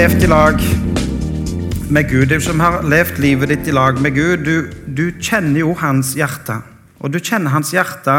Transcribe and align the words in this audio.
levd 0.00 0.22
i 0.24 0.28
lag 0.30 0.60
med 1.92 2.06
Gud, 2.08 2.30
du 2.30 2.40
som 2.40 2.60
har 2.62 2.78
levd 2.88 3.18
livet 3.20 3.50
ditt 3.50 3.66
i 3.68 3.72
lag 3.74 3.98
med 4.00 4.14
Gud, 4.16 4.46
du, 4.46 4.70
du 4.88 5.10
kjenner 5.20 5.60
jo 5.60 5.74
hans 5.76 6.14
hjerte. 6.16 6.54
Og 7.04 7.12
du 7.12 7.18
kjenner 7.18 7.52
hans 7.52 7.74
hjerte 7.74 8.14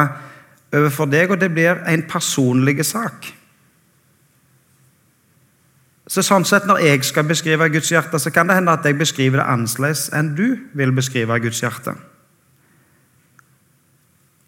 overfor 0.76 1.10
deg, 1.10 1.32
og 1.34 1.40
det 1.42 1.50
blir 1.56 1.80
en 1.90 2.04
personlig 2.12 2.76
sak. 2.86 3.32
Så 6.06 6.22
sånn 6.28 6.46
sett 6.46 6.68
Når 6.70 6.84
jeg 6.86 7.08
skal 7.08 7.26
beskrive 7.26 7.72
Guds 7.74 7.90
hjerte, 7.90 8.20
så 8.22 8.30
kan 8.36 8.52
det 8.52 8.60
hende 8.60 8.76
at 8.78 8.86
jeg 8.86 9.00
beskriver 9.00 9.42
det 9.42 9.48
annerledes 9.50 10.12
enn 10.14 10.36
du 10.38 10.60
vil 10.78 10.94
beskrive 10.94 11.40
Guds 11.42 11.64
hjerte. 11.64 11.96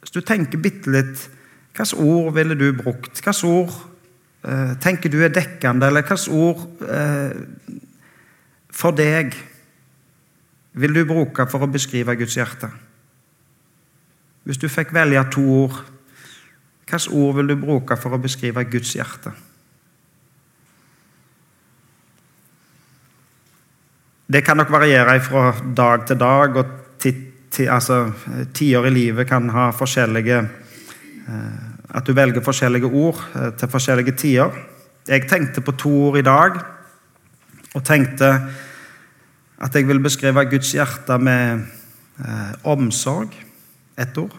Hvis 0.03 0.13
du 0.13 0.21
tenker 0.21 0.61
bitte 0.61 0.93
litt 0.93 1.25
Hvilke 1.73 1.97
ord 1.97 2.35
ville 2.35 2.59
du 2.59 2.67
brukt? 2.77 3.17
Hvilke 3.17 3.49
ord 3.49 3.73
tenker 4.83 5.11
du 5.11 5.21
er 5.23 5.31
dekkende, 5.33 5.87
eller 5.87 6.03
hvilke 6.03 6.31
ord 6.35 6.63
eh, 6.83 7.35
for 8.73 8.95
deg 8.97 9.35
vil 10.73 10.95
du 10.95 11.03
bruke 11.07 11.45
for 11.47 11.63
å 11.63 11.71
beskrive 11.71 12.15
Guds 12.19 12.35
hjerte? 12.35 12.69
Hvis 14.43 14.59
du 14.59 14.67
fikk 14.67 14.91
velge 14.95 15.23
to 15.31 15.43
ord, 15.61 15.79
hvilke 16.83 17.15
ord 17.15 17.37
vil 17.39 17.53
du 17.53 17.57
bruke 17.61 17.97
for 17.99 18.15
å 18.15 18.21
beskrive 18.21 18.65
Guds 18.67 18.95
hjerte? 18.97 19.31
Det 24.33 24.41
kan 24.41 24.57
nok 24.57 24.71
variere 24.73 25.19
fra 25.21 25.51
dag 25.77 26.07
til 26.09 26.19
dag, 26.19 26.57
og 26.57 26.97
ti 26.97 27.13
til, 27.53 27.67
altså, 27.69 28.07
tider 28.55 28.87
i 28.89 28.91
livet 28.95 29.27
kan 29.29 29.45
ha 29.53 29.67
forskjellige 29.77 30.39
Eh, 31.27 31.72
at 31.93 32.07
du 32.07 32.13
velger 32.13 32.43
forskjellige 32.43 32.89
ord 32.89 33.19
eh, 33.35 33.51
til 33.57 33.69
forskjellige 33.69 34.15
tider. 34.17 34.55
Jeg 35.07 35.27
tenkte 35.29 35.61
på 35.61 35.71
to 35.71 35.91
ord 36.07 36.17
i 36.17 36.25
dag, 36.25 36.59
og 37.73 37.83
tenkte 37.85 38.29
at 39.63 39.75
jeg 39.75 39.87
vil 39.87 39.99
beskrive 40.03 40.45
Guds 40.49 40.71
hjerte 40.71 41.17
med 41.19 41.65
eh, 42.19 42.53
omsorg, 42.63 43.33
ett 43.97 44.17
ord, 44.17 44.35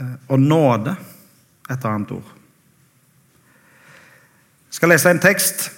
eh, 0.00 0.14
og 0.28 0.40
nåde, 0.40 0.96
et 1.70 1.84
annet 1.84 2.10
ord. 2.10 2.32
Jeg 4.66 4.78
skal 4.78 4.92
lese 4.92 5.10
en 5.10 5.22
tekst 5.22 5.70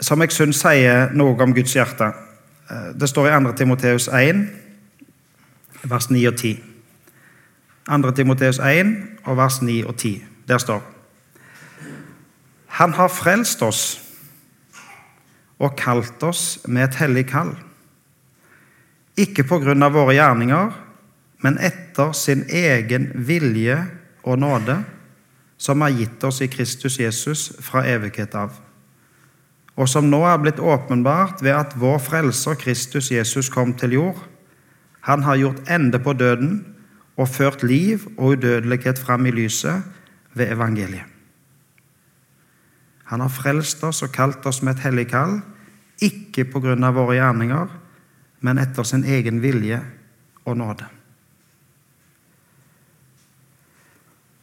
som 0.00 0.20
jeg 0.20 0.34
syns 0.34 0.60
sier 0.60 1.14
noe 1.16 1.38
om 1.40 1.54
Guds 1.56 1.72
hjerte. 1.74 2.12
Eh, 2.70 2.92
det 3.00 3.08
står 3.08 3.30
i 3.30 3.34
2. 3.44 3.52
Timoteus 3.56 4.08
1, 4.08 4.44
vers 5.84 6.10
9 6.10 6.26
og 6.28 6.36
10. 6.36 6.73
2. 7.84 8.10
Timoteus 8.16 8.58
1, 8.58 8.96
og 9.24 9.36
vers 9.36 9.60
9 9.62 9.82
og 9.84 9.96
10. 9.96 10.24
Der 10.48 10.58
står 10.58 10.82
Han 12.66 12.92
har 12.92 13.08
frelst 13.08 13.62
oss 13.62 14.00
og 15.58 15.76
kalt 15.76 16.22
oss 16.22 16.58
med 16.66 16.88
et 16.88 16.96
hellig 16.98 17.26
kall. 17.30 17.52
Ikke 19.16 19.44
på 19.46 19.60
grunn 19.62 19.84
av 19.86 19.94
våre 19.94 20.16
gjerninger, 20.16 20.72
men 21.44 21.60
etter 21.62 22.12
sin 22.16 22.42
egen 22.50 23.12
vilje 23.14 23.76
og 24.24 24.40
nåde, 24.42 24.80
som 25.58 25.84
har 25.84 25.94
gitt 25.94 26.24
oss 26.24 26.40
i 26.42 26.50
Kristus 26.50 26.98
Jesus 26.98 27.52
fra 27.62 27.84
evighet 27.86 28.34
av, 28.34 28.56
og 29.76 29.88
som 29.88 30.10
nå 30.10 30.24
er 30.26 30.40
blitt 30.42 30.58
åpenbart 30.58 31.44
ved 31.44 31.54
at 31.54 31.76
vår 31.78 32.00
Frelser 32.02 32.58
Kristus 32.58 33.12
Jesus 33.12 33.48
kom 33.50 33.74
til 33.78 33.92
jord. 34.00 34.18
Han 35.06 35.22
har 35.22 35.36
gjort 35.36 35.70
ende 35.70 35.98
på 35.98 36.12
døden 36.12 36.73
og 37.16 37.28
ført 37.28 37.62
liv 37.62 38.00
og 38.18 38.34
udødelighet 38.34 38.98
fram 38.98 39.26
i 39.26 39.30
lyset 39.30 39.82
ved 40.34 40.52
evangeliet. 40.52 41.04
Han 43.04 43.20
har 43.20 43.28
frelst 43.28 43.84
oss 43.84 44.02
og 44.02 44.12
kalt 44.12 44.46
oss 44.46 44.62
med 44.62 44.74
et 44.74 44.84
hellig 44.86 45.06
kall, 45.12 45.38
ikke 46.02 46.46
på 46.50 46.60
grunn 46.64 46.84
av 46.84 46.96
våre 46.96 47.18
gjerninger, 47.18 47.68
men 48.40 48.58
etter 48.58 48.82
sin 48.82 49.04
egen 49.04 49.42
vilje 49.42 49.80
og 50.44 50.56
nåde. 50.56 50.88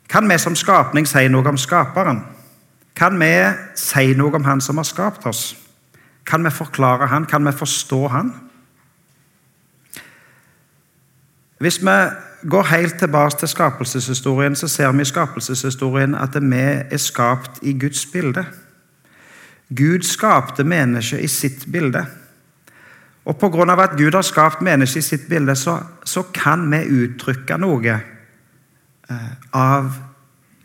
Kan 0.10 0.30
vi 0.30 0.38
som 0.38 0.56
skapning 0.56 1.08
si 1.08 1.28
noe 1.32 1.48
om 1.48 1.58
Skaperen? 1.58 2.22
Kan 2.96 3.20
vi 3.20 3.32
si 3.80 4.14
noe 4.20 4.36
om 4.36 4.44
Han 4.44 4.62
som 4.62 4.78
har 4.78 4.88
skapt 4.88 5.26
oss? 5.26 5.56
Kan 6.26 6.44
vi 6.44 6.52
forklare 6.52 7.08
Han? 7.08 7.26
Kan 7.26 7.46
vi 7.46 7.52
forstå 7.52 8.08
Han? 8.08 8.34
Hvis 11.60 11.80
vi 11.82 11.96
går 12.50 12.64
helt 12.64 13.00
tilbake 13.00 13.38
til 13.40 13.48
skapelseshistorien, 13.48 14.56
så 14.56 14.68
ser 14.68 14.92
vi 14.92 15.02
i 15.02 15.06
skapelseshistorien 15.06 16.16
at 16.16 16.36
vi 16.42 16.62
er 16.92 16.98
skapt 16.98 17.60
i 17.62 17.74
Guds 17.80 18.06
bilde. 18.06 18.46
Gud 19.78 20.04
skapte 20.04 20.64
mennesket 20.64 21.20
i 21.20 21.28
sitt 21.28 21.66
bilde. 21.72 22.06
Og 23.26 23.38
Pga. 23.38 23.84
at 23.84 23.98
Gud 23.98 24.12
har 24.12 24.22
skapt 24.22 24.62
mennesket 24.62 24.98
i 24.98 25.08
sitt 25.08 25.30
bilde, 25.30 25.56
så, 25.56 25.80
så 26.04 26.24
kan 26.34 26.72
vi 26.72 27.04
uttrykke 27.04 27.58
noe 27.58 28.00
eh, 29.10 29.32
av 29.54 29.94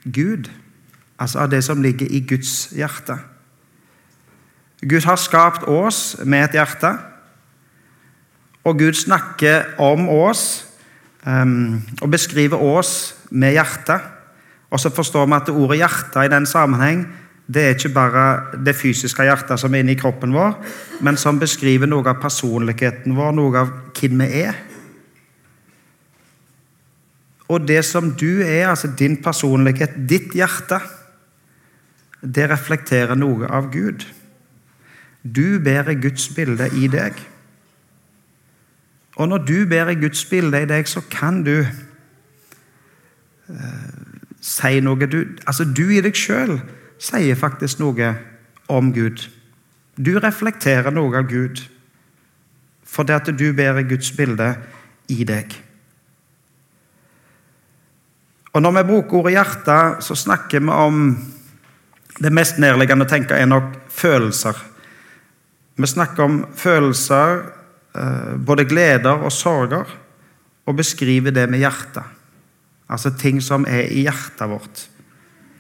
Gud. 0.05 0.51
Altså 1.19 1.39
av 1.39 1.51
det 1.51 1.65
som 1.65 1.83
ligger 1.83 2.07
i 2.07 2.21
Guds 2.21 2.73
hjerte. 2.73 3.19
Gud 4.81 5.05
har 5.05 5.17
skapt 5.17 5.63
oss 5.63 6.17
med 6.25 6.45
et 6.45 6.59
hjerte, 6.59 6.97
og 8.65 8.79
Gud 8.79 8.93
snakker 8.93 9.79
om 9.79 10.09
oss 10.09 10.66
um, 11.27 11.83
og 12.01 12.11
beskriver 12.11 12.63
oss 12.63 13.15
med 13.31 13.59
hjertet. 13.59 14.01
Og 14.71 14.81
så 14.81 14.91
forstår 14.91 15.27
vi 15.27 15.39
at 15.39 15.49
ordet 15.49 15.79
'hjerte' 15.79 16.25
i 16.25 16.33
den 16.33 16.47
sammenheng 16.47 17.07
det 17.47 17.63
er 17.63 17.77
ikke 17.77 17.95
bare 17.95 18.25
det 18.67 18.75
fysiske 18.75 19.23
hjertet 19.23 19.61
som 19.61 19.75
er 19.75 19.85
inni 19.85 19.95
kroppen 19.95 20.33
vår, 20.35 20.57
men 21.07 21.17
som 21.17 21.39
beskriver 21.39 21.87
noe 21.87 22.09
av 22.11 22.19
personligheten 22.19 23.15
vår, 23.15 23.37
noe 23.39 23.61
av 23.61 23.71
hvem 23.95 24.23
vi 24.25 24.41
er. 24.41 24.59
Og 27.47 27.63
det 27.69 27.85
som 27.87 28.11
du 28.19 28.43
er, 28.43 28.67
altså 28.73 28.91
din 28.99 29.21
personlighet, 29.23 29.95
ditt 30.11 30.35
hjerte, 30.35 30.81
det 32.21 32.49
reflekterer 32.51 33.15
noe 33.15 33.47
av 33.47 33.71
Gud. 33.71 34.03
Du 35.23 35.61
bærer 35.63 35.95
Guds 36.03 36.27
bilde 36.35 36.67
i 36.75 36.91
deg. 36.91 37.15
Og 39.17 39.29
når 39.29 39.39
du 39.39 39.67
bærer 39.69 40.01
Guds 40.01 40.25
bilde 40.25 40.63
i 40.63 40.69
deg, 40.69 40.89
så 40.89 41.01
kan 41.11 41.45
du 41.45 41.65
uh, 43.49 43.57
si 44.41 44.81
noe 44.85 45.07
du, 45.09 45.23
Altså, 45.47 45.65
du 45.65 45.89
i 45.89 46.03
deg 46.05 46.17
sjøl 46.17 46.61
sier 47.01 47.37
faktisk 47.37 47.81
noe 47.81 48.15
om 48.73 48.93
Gud. 48.93 49.29
Du 49.97 50.19
reflekterer 50.21 50.93
noe 50.93 51.17
av 51.17 51.31
Gud 51.31 51.65
fordi 52.87 53.13
at 53.13 53.27
du 53.37 53.51
bærer 53.53 53.85
Guds 53.89 54.13
bilde 54.17 54.55
i 55.13 55.25
deg. 55.27 55.53
Og 58.55 58.63
Når 58.63 58.73
vi 58.73 58.85
bruker 58.89 59.19
ordet 59.19 59.33
hjerte, 59.35 60.01
så 60.01 60.15
snakker 60.15 60.61
vi 60.61 60.69
om 60.71 61.19
Det 62.17 62.33
mest 62.33 62.57
nærliggende 62.59 63.05
å 63.05 63.09
tenke 63.09 63.37
er 63.37 63.45
nok 63.45 63.75
følelser. 63.93 64.57
Vi 65.77 65.87
snakker 65.87 66.23
om 66.25 66.47
følelser 66.57 67.43
Eh, 67.45 67.56
både 68.47 68.67
gleder 68.69 69.25
og 69.25 69.33
sorger, 69.33 69.89
og 70.67 70.77
beskrive 70.77 71.31
det 71.35 71.47
med 71.51 71.63
hjertet. 71.63 72.05
Altså 72.91 73.13
ting 73.19 73.41
som 73.43 73.67
er 73.67 73.89
i 73.91 74.05
hjertet 74.07 74.51
vårt. 74.51 74.83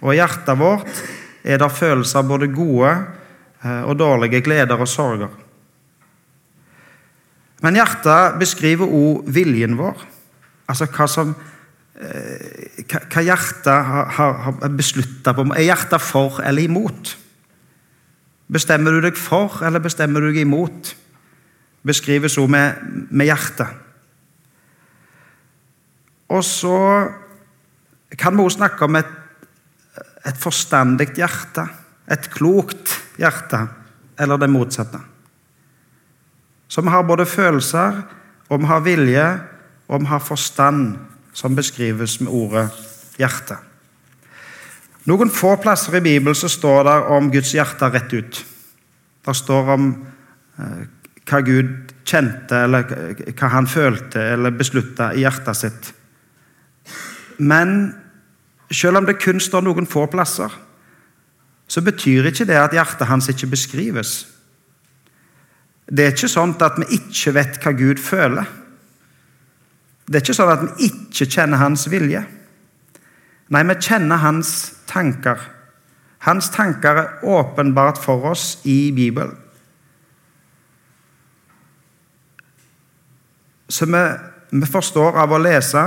Og 0.02 0.12
i 0.12 0.18
hjertet 0.18 0.58
vårt 0.58 1.02
er 1.46 1.60
det 1.62 1.72
følelser 1.74 2.20
av 2.20 2.30
både 2.30 2.50
gode 2.54 2.92
eh, 2.92 3.82
og 3.86 3.96
dårlige, 3.98 4.42
gleder 4.46 4.78
og 4.78 4.90
sorger. 4.90 5.32
Men 7.64 7.78
hjertet 7.78 8.36
beskriver 8.40 8.90
òg 8.90 9.28
viljen 9.32 9.78
vår. 9.78 10.02
Altså 10.70 10.88
hva 10.90 11.06
som 11.10 11.32
eh, 11.98 12.82
hva 12.86 13.24
hjertet 13.24 13.94
har 14.18 14.74
beslutta 14.76 15.34
på. 15.34 15.46
Er 15.54 15.70
hjertet 15.70 16.02
for 16.02 16.42
eller 16.44 16.66
imot? 16.66 17.16
Bestemmer 18.52 18.94
du 18.94 19.02
deg 19.02 19.16
for, 19.18 19.58
eller 19.66 19.82
bestemmer 19.82 20.22
du 20.22 20.30
deg 20.30 20.44
imot? 20.44 20.92
Beskrives 21.86 22.38
også 22.38 22.50
med, 22.50 22.82
med 23.10 23.28
hjertet. 23.28 23.68
Og 26.28 26.44
så 26.44 26.78
kan 28.18 28.34
vi 28.34 28.42
også 28.42 28.58
snakke 28.58 28.84
om 28.84 28.96
et, 28.98 29.12
et 30.26 30.38
forstandig 30.38 31.12
hjerte. 31.16 31.66
Et 32.10 32.30
klokt 32.30 32.92
hjerte, 33.18 33.64
eller 34.18 34.38
det 34.38 34.50
motsatte. 34.50 34.98
Så 36.68 36.82
vi 36.82 36.90
har 36.90 37.06
både 37.06 37.26
følelser, 37.26 38.02
og 38.48 38.60
vi 38.60 38.70
har 38.70 38.82
vilje, 38.84 39.26
og 39.88 40.00
vi 40.00 40.10
har 40.10 40.22
forstand, 40.22 40.96
som 41.36 41.56
beskrives 41.56 42.20
med 42.20 42.32
ordet 42.32 42.68
hjerte. 43.18 43.58
Noen 45.06 45.30
få 45.30 45.52
plasser 45.62 45.98
i 45.98 46.02
Bibelen 46.02 46.34
så 46.34 46.48
står 46.50 46.86
det 46.88 46.94
om 47.14 47.28
Guds 47.30 47.52
hjerte 47.54 47.90
rett 47.92 48.14
ut. 48.16 48.38
Det 49.26 49.34
står 49.36 49.68
om 49.74 49.90
eh, 50.58 50.80
hva 51.26 51.40
Gud 51.42 51.94
kjente, 52.06 52.62
eller 52.66 52.86
hva 53.34 53.50
han 53.50 53.66
følte 53.66 54.22
eller 54.36 54.54
beslutta 54.54 55.12
i 55.14 55.24
hjertet 55.24 55.58
sitt. 55.58 55.88
Men 57.38 57.94
selv 58.70 59.00
om 59.00 59.08
det 59.08 59.18
kun 59.22 59.42
står 59.42 59.66
noen 59.66 59.88
få 59.90 60.06
plasser, 60.10 60.52
så 61.66 61.82
betyr 61.82 62.30
ikke 62.30 62.46
det 62.46 62.58
at 62.60 62.74
hjertet 62.74 63.10
hans 63.10 63.28
ikke 63.30 63.50
beskrives. 63.50 64.12
Det 65.86 66.04
er 66.04 66.14
ikke 66.14 66.30
sånn 66.30 66.54
at 66.62 66.78
vi 66.82 66.98
ikke 66.98 67.34
vet 67.36 67.58
hva 67.62 67.72
Gud 67.78 68.02
føler. 68.02 68.46
Det 70.06 70.18
er 70.18 70.24
ikke 70.24 70.38
sånn 70.38 70.52
at 70.54 70.64
vi 70.64 70.88
ikke 70.90 71.26
kjenner 71.26 71.62
hans 71.62 71.86
vilje. 71.90 72.22
Nei, 73.50 73.62
vi 73.66 73.76
kjenner 73.82 74.22
hans 74.22 74.52
tanker. 74.90 75.38
Hans 76.26 76.50
tanker 76.54 77.02
er 77.02 77.26
åpenbart 77.26 77.98
for 78.02 78.30
oss 78.32 78.56
i 78.66 78.90
Bibelen. 78.94 79.34
Så 83.68 83.86
vi, 83.86 84.02
vi 84.50 84.68
forstår 84.70 85.18
av 85.18 85.32
å 85.32 85.40
lese, 85.42 85.82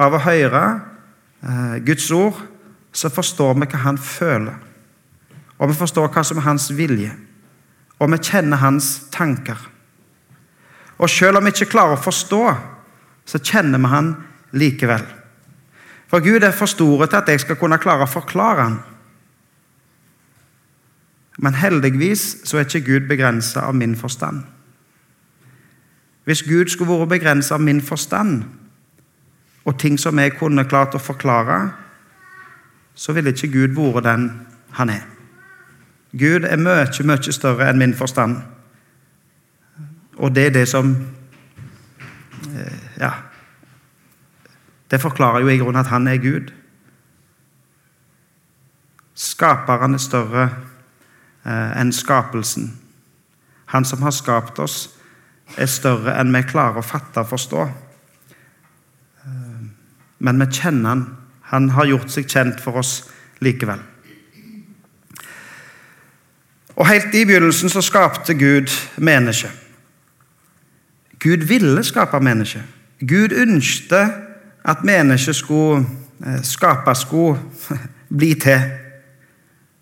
av 0.00 0.14
å 0.16 0.22
høre 0.24 0.62
eh, 1.42 1.76
Guds 1.84 2.08
ord, 2.16 2.38
så 2.92 3.10
forstår 3.12 3.54
vi 3.60 3.68
hva 3.72 3.82
han 3.86 3.98
føler. 4.00 4.56
Og 5.58 5.70
vi 5.70 5.78
forstår 5.78 6.10
hva 6.12 6.24
som 6.26 6.40
er 6.40 6.48
hans 6.48 6.70
vilje. 6.74 7.12
Og 8.02 8.10
vi 8.10 8.18
kjenner 8.18 8.60
hans 8.60 8.94
tanker. 9.14 9.58
Og 10.98 11.10
selv 11.10 11.38
om 11.38 11.46
vi 11.46 11.52
ikke 11.54 11.70
klarer 11.72 11.96
å 11.96 12.02
forstå, 12.02 12.42
så 13.26 13.38
kjenner 13.38 13.80
vi 13.80 13.90
han 13.92 14.14
likevel. 14.58 15.04
For 16.10 16.20
Gud 16.20 16.44
er 16.44 16.52
for 16.52 16.68
store 16.68 17.06
til 17.08 17.20
at 17.22 17.30
jeg 17.30 17.44
skal 17.44 17.56
kunne 17.60 17.80
klare 17.80 18.04
å 18.04 18.10
forklare 18.10 18.66
han. 18.66 18.80
Men 21.42 21.56
heldigvis 21.56 22.42
så 22.44 22.58
er 22.58 22.66
ikke 22.66 22.84
Gud 22.90 23.06
begrensa 23.08 23.64
av 23.68 23.78
min 23.78 23.94
forstand. 23.96 24.42
Hvis 26.24 26.42
Gud 26.42 26.68
skulle 26.68 26.98
vært 26.98 27.08
begrensa 27.08 27.54
av 27.54 27.60
min 27.60 27.82
forstand 27.82 28.42
og 29.64 29.78
ting 29.78 29.98
som 29.98 30.18
jeg 30.18 30.36
kunne 30.38 30.64
klart 30.64 30.94
å 30.94 31.02
forklare, 31.02 31.72
så 32.94 33.12
ville 33.12 33.30
ikke 33.30 33.52
Gud 33.52 33.76
vært 33.78 34.04
den 34.06 34.30
han 34.78 34.90
er. 34.90 35.02
Gud 36.12 36.44
er 36.44 36.60
mye, 36.60 36.86
mye 37.04 37.32
større 37.32 37.70
enn 37.70 37.78
min 37.78 37.94
forstand. 37.94 38.36
Og 40.16 40.34
det 40.34 40.46
er 40.46 40.56
det 40.60 40.68
som 40.68 40.96
eh, 42.54 42.78
Ja. 43.00 43.12
Det 44.90 45.00
forklarer 45.00 45.40
jo 45.40 45.48
i 45.48 45.56
grunnen 45.56 45.80
at 45.80 45.86
han 45.88 46.06
er 46.06 46.16
Gud. 46.20 46.50
Skaperen 49.14 49.94
er 49.94 49.98
større 49.98 50.42
eh, 51.46 51.80
enn 51.80 51.92
skapelsen. 51.92 52.66
Han 53.72 53.84
som 53.88 54.02
har 54.02 54.12
skapt 54.12 54.58
oss, 54.58 54.90
er 55.56 55.70
større 55.70 56.16
enn 56.20 56.32
vi 56.34 56.42
klarer 56.48 56.80
å 56.80 56.86
fatte 56.86 57.22
og 57.22 57.30
forstå. 57.32 57.64
Eh, 59.24 59.64
men 60.18 60.44
vi 60.44 60.50
kjenner 60.50 60.88
han. 60.88 61.06
Han 61.52 61.70
har 61.76 61.90
gjort 61.90 62.12
seg 62.12 62.28
kjent 62.28 62.60
for 62.64 62.80
oss 62.80 62.92
likevel. 63.44 63.80
Og 66.76 66.88
Helt 66.88 67.14
i 67.14 67.24
begynnelsen 67.28 67.68
så 67.68 67.82
skapte 67.84 68.34
Gud 68.34 68.72
mennesket. 68.96 69.50
Gud 71.20 71.44
ville 71.46 71.84
skape 71.84 72.20
mennesket. 72.20 72.62
Gud 72.98 73.34
ønskte 73.36 74.00
at 74.64 74.84
mennesket 74.84 75.36
skulle 75.36 75.84
skape, 76.42 76.94
skulle 76.94 77.38
bli 78.18 78.34
til. 78.34 78.60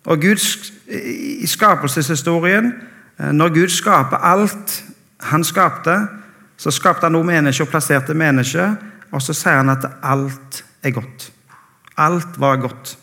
Og 0.05 0.21
Gud, 0.21 0.71
I 1.41 1.47
skapelseshistorien, 1.47 2.73
eh, 3.21 3.33
når 3.33 3.49
Gud 3.49 3.69
skaper 3.69 4.17
alt 4.17 4.85
han 5.23 5.45
skapte, 5.45 5.97
så 6.61 6.73
skapte 6.73 7.07
han 7.07 7.15
noe 7.17 7.27
menneske 7.27 7.65
og 7.65 7.71
plasserte 7.73 8.17
mennesket, 8.17 8.89
og 9.11 9.23
så 9.25 9.35
sier 9.37 9.61
han 9.61 9.73
at 9.73 9.87
alt 10.07 10.63
er 10.85 10.95
godt. 10.95 11.31
Alt 12.01 12.39
var 12.41 12.61
godt. 12.63 12.97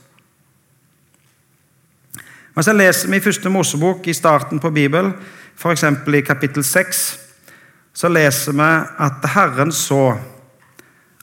Men 2.55 2.65
så 2.65 2.73
leser 2.73 3.11
vi 3.11 3.19
i 3.19 3.21
første 3.21 3.49
Mosebok, 3.53 4.07
i 4.07 4.17
starten 4.17 4.59
på 4.59 4.71
Bibelen, 4.73 5.13
f.eks. 5.57 5.83
i 5.83 6.21
kapittel 6.25 6.63
6, 6.63 7.03
så 7.93 8.09
leser 8.09 8.53
vi 8.57 8.69
at 9.05 9.27
Herren 9.33 9.71
så 9.73 10.17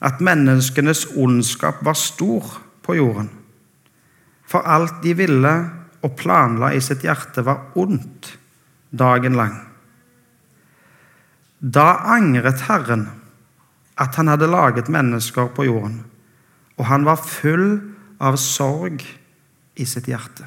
at 0.03 0.21
menneskenes 0.23 1.05
ondskap 1.15 1.79
var 1.83 1.95
stor 1.99 2.61
på 2.83 2.95
jorden. 2.95 3.29
For 4.47 4.63
alt 4.63 5.01
de 5.03 5.15
ville 5.17 5.53
og 6.05 6.15
planla 6.19 6.71
i 6.75 6.81
sitt 6.83 7.03
hjerte, 7.03 7.43
var 7.45 7.71
ondt 7.75 8.35
dagen 8.91 9.35
lang. 9.35 9.55
Da 11.65 11.95
angret 12.13 12.67
Herren 12.67 13.07
at 13.97 14.17
han 14.19 14.29
hadde 14.29 14.49
laget 14.51 14.91
mennesker 14.91 15.49
på 15.55 15.65
jorden, 15.65 16.03
og 16.77 16.85
han 16.85 17.05
var 17.07 17.17
full 17.17 17.79
av 18.21 18.37
sorg 18.37 19.01
i 19.75 19.85
sitt 19.87 20.09
hjerte. 20.11 20.45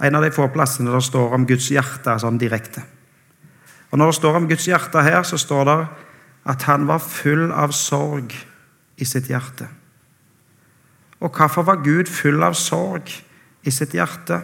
En 0.00 0.16
av 0.16 0.24
de 0.24 0.32
få 0.32 0.46
plassene 0.52 0.92
det 0.92 1.02
står 1.04 1.34
om 1.36 1.46
Guds 1.48 1.68
hjerte 1.72 2.16
sånn 2.20 2.40
direkte. 2.40 2.84
Og 3.90 3.98
Når 3.98 4.12
det 4.12 4.18
står 4.18 4.36
om 4.36 4.48
Guds 4.48 4.66
hjerte 4.68 5.02
her, 5.02 5.22
så 5.22 5.38
står 5.38 5.64
det 5.64 5.78
at 6.46 6.62
han 6.68 6.86
var 6.86 7.02
full 7.02 7.50
av 7.52 7.72
sorg 7.72 8.32
i 8.96 9.04
sitt 9.04 9.28
hjerte. 9.28 9.68
Og 11.20 11.32
hvorfor 11.32 11.64
var 11.64 11.82
Gud 11.84 12.08
full 12.08 12.42
av 12.44 12.54
sorg 12.54 13.12
i 13.64 13.72
sitt 13.72 13.94
hjerte? 13.96 14.42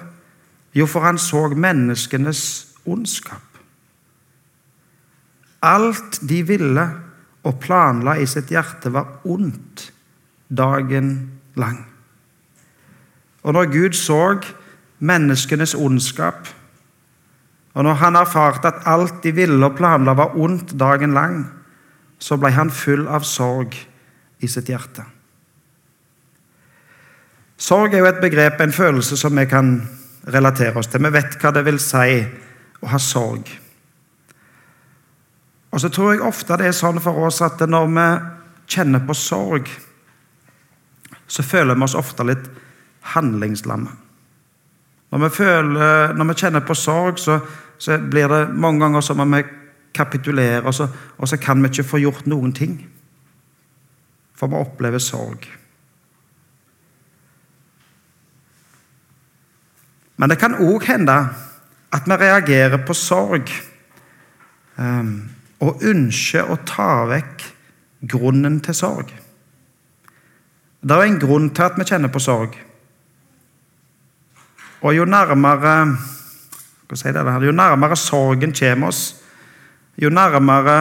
Jo, 0.73 0.87
for 0.87 1.05
han 1.05 1.19
så 1.21 1.49
menneskenes 1.53 2.73
ondskap. 2.89 3.52
Alt 5.63 6.21
de 6.29 6.43
ville 6.47 6.87
og 7.43 7.59
planla 7.63 8.17
i 8.19 8.27
sitt 8.27 8.51
hjerte, 8.51 8.93
var 8.93 9.23
ondt 9.25 9.89
dagen 10.51 11.15
lang. 11.59 11.81
Og 13.43 13.55
når 13.57 13.71
Gud 13.73 13.97
så 13.99 14.39
menneskenes 15.03 15.75
ondskap. 15.75 16.49
Og 17.75 17.85
når 17.85 17.95
han 17.95 18.17
erfarte 18.17 18.69
at 18.69 18.85
alt 18.87 19.23
de 19.25 19.33
ville 19.35 19.67
og 19.67 19.77
planla 19.77 20.15
var 20.15 20.37
ondt 20.39 20.77
dagen 20.79 21.15
lang, 21.17 21.47
så 22.19 22.37
ble 22.39 22.53
han 22.55 22.71
full 22.71 23.09
av 23.11 23.27
sorg 23.27 23.75
i 24.43 24.51
sitt 24.51 24.71
hjerte. 24.71 25.05
Sorg 27.59 27.95
er 27.95 28.03
jo 28.03 28.11
et 28.11 28.23
begrep, 28.23 28.61
en 28.61 28.75
følelse 28.75 29.17
som 29.19 29.37
vi 29.39 29.47
kan 29.51 29.75
relatere 30.31 30.79
oss 30.79 30.91
til. 30.91 31.03
Vi 31.03 31.15
vet 31.15 31.39
hva 31.43 31.51
det 31.55 31.65
vil 31.67 31.81
si 31.83 32.23
å 32.83 32.91
ha 32.91 32.99
sorg. 33.03 33.51
Og 35.73 35.81
så 35.81 35.89
tror 35.89 36.13
jeg 36.13 36.25
ofte 36.25 36.59
det 36.61 36.69
er 36.69 36.77
sånn 36.77 37.01
for 37.01 37.25
oss 37.27 37.41
at 37.45 37.63
når 37.65 37.89
vi 37.89 38.07
kjenner 38.73 39.05
på 39.07 39.17
sorg, 39.17 39.71
så 41.27 41.43
føler 41.43 41.79
vi 41.79 41.87
oss 41.87 41.97
ofte 41.97 42.27
litt 42.29 42.45
handlingslamme. 43.15 43.91
Når 45.13 45.25
vi, 45.25 45.49
når 46.17 46.29
vi 46.29 46.37
kjenner 46.41 46.65
på 46.65 46.77
sorg, 46.77 47.19
så, 47.21 47.39
så, 47.79 47.99
blir 47.99 48.29
det 48.29 48.47
mange 48.53 48.85
ganger 48.85 49.05
som 49.05 49.21
om 49.21 49.37
vi 49.37 49.43
kapitulerer, 49.93 50.65
og 50.65 50.75
så, 50.77 50.87
og 51.19 51.29
så 51.29 51.37
kan 51.37 51.61
vi 51.61 51.69
ikke 51.69 51.89
få 51.89 52.01
gjort 52.01 52.29
noen 52.29 52.53
ting. 52.57 52.79
For 54.37 54.49
vi 54.49 54.61
opplever 54.61 55.01
sorg. 55.01 55.45
Men 60.17 60.33
det 60.33 60.39
kan 60.41 60.57
òg 60.61 60.85
hende 60.87 61.17
at 61.93 62.09
vi 62.09 62.17
reagerer 62.17 62.81
på 62.87 62.97
sorg 62.97 63.53
um, 64.77 65.32
og 65.63 65.83
ønsker 65.87 66.51
å 66.51 66.59
ta 66.67 67.05
vekk 67.11 67.45
grunnen 68.11 68.59
til 68.65 68.75
sorg. 68.75 69.13
Det 70.83 70.97
er 70.97 71.05
en 71.07 71.21
grunn 71.23 71.51
til 71.55 71.69
at 71.69 71.79
vi 71.79 71.87
kjenner 71.87 72.11
på 72.11 72.23
sorg. 72.23 72.57
Og 74.83 74.97
jo 74.97 75.07
nærmere 75.07 75.77
si 76.99 77.09
det, 77.15 77.23
jo 77.47 77.53
nærmere 77.57 77.97
sorgen 77.97 78.53
kommer 78.53 78.91
oss, 78.91 79.15
jo 79.97 80.11
nærmere, 80.11 80.77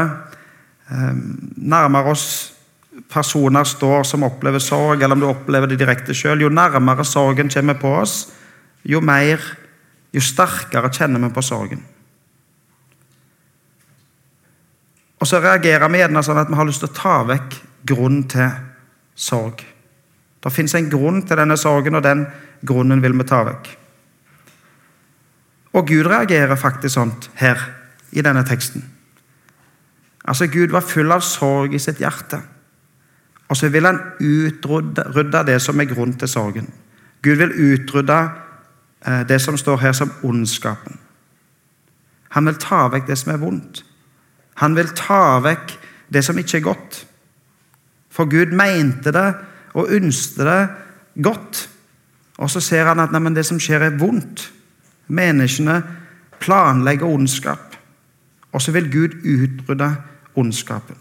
eh, 0.92 1.14
nærmere 1.56 2.12
oss 2.12 2.26
personer 3.08 3.64
står 3.64 4.04
som 4.04 4.24
opplever 4.24 4.60
sorg, 4.60 5.02
eller 5.02 5.16
om 5.16 5.20
du 5.20 5.28
opplever 5.30 5.68
det 5.68 5.80
direkte 5.80 6.14
sjøl, 6.14 6.42
jo 6.42 6.50
nærmere 6.50 7.06
sorgen 7.06 7.50
kommer 7.50 7.80
på 7.80 7.94
oss, 8.02 8.32
jo 8.84 9.00
mer, 9.00 9.40
jo 10.12 10.20
sterkere 10.20 10.92
kjenner 10.92 11.20
vi 11.20 11.30
på 11.34 11.42
sorgen. 11.42 11.86
Og 15.22 15.30
så 15.30 15.40
reagerer 15.42 15.90
vi 15.94 16.02
gjerne 16.02 16.24
sånn 16.26 16.42
at 16.42 16.50
vi 16.50 16.58
har 16.58 16.66
lyst 16.66 16.82
til 16.82 16.90
å 16.90 16.98
ta 16.98 17.18
vekk 17.30 17.58
grunn 17.92 18.24
til 18.30 18.50
sorg. 19.14 19.62
Det 20.42 20.50
fins 20.54 20.74
en 20.76 20.90
grunn 20.90 21.22
til 21.28 21.38
denne 21.38 21.58
sorgen, 21.62 21.98
og 22.00 22.06
den 22.06 22.26
grunnen 22.66 23.04
vil 23.04 23.14
vi 23.20 23.28
ta 23.30 23.44
vekk. 23.46 23.70
Og 25.78 25.86
Gud 25.88 26.10
reagerer 26.10 26.58
faktisk 26.60 26.96
sånn 26.98 27.14
her 27.40 27.62
i 28.12 28.24
denne 28.26 28.44
teksten. 28.48 28.84
Altså, 30.26 30.50
Gud 30.52 30.74
var 30.74 30.86
full 30.86 31.14
av 31.14 31.22
sorg 31.26 31.74
i 31.74 31.82
sitt 31.82 32.02
hjerte. 32.02 32.42
Og 33.52 33.58
så 33.58 33.70
vil 33.70 33.86
han 33.86 34.00
utrydde 34.20 35.44
det 35.48 35.60
som 35.62 35.80
er 35.80 35.90
grunn 35.90 36.14
til 36.18 36.30
sorgen. 36.30 36.68
Gud 37.22 37.38
vil 37.38 37.54
utrydde 37.54 38.20
eh, 39.06 39.24
det 39.30 39.42
som 39.42 39.58
står 39.58 39.78
her 39.84 39.96
som 39.98 40.14
ondskapen. 40.24 40.98
Han 42.32 42.48
vil 42.48 42.60
ta 42.62 42.86
vekk 42.90 43.10
det 43.10 43.18
som 43.20 43.34
er 43.34 43.42
vondt. 43.42 43.84
Han 44.60 44.76
vil 44.76 44.92
ta 44.98 45.40
vekk 45.44 45.78
det 46.12 46.24
som 46.26 46.38
ikke 46.38 46.58
er 46.60 46.66
godt. 46.66 47.06
For 48.12 48.28
Gud 48.30 48.52
mente 48.56 49.14
det 49.16 49.30
og 49.74 49.92
ønsket 49.96 50.46
det 50.46 50.62
godt. 51.24 51.70
Og 52.38 52.50
så 52.50 52.60
ser 52.60 52.90
han 52.90 53.00
at 53.00 53.14
nei, 53.14 53.34
det 53.34 53.46
som 53.48 53.60
skjer, 53.62 53.88
er 53.88 54.00
vondt. 54.00 54.50
Menneskene 55.08 55.82
planlegger 56.42 57.08
ondskap. 57.08 57.78
Og 58.52 58.62
så 58.62 58.74
vil 58.76 58.92
Gud 58.92 59.16
utrydde 59.24 59.96
ondskapen. 60.36 60.98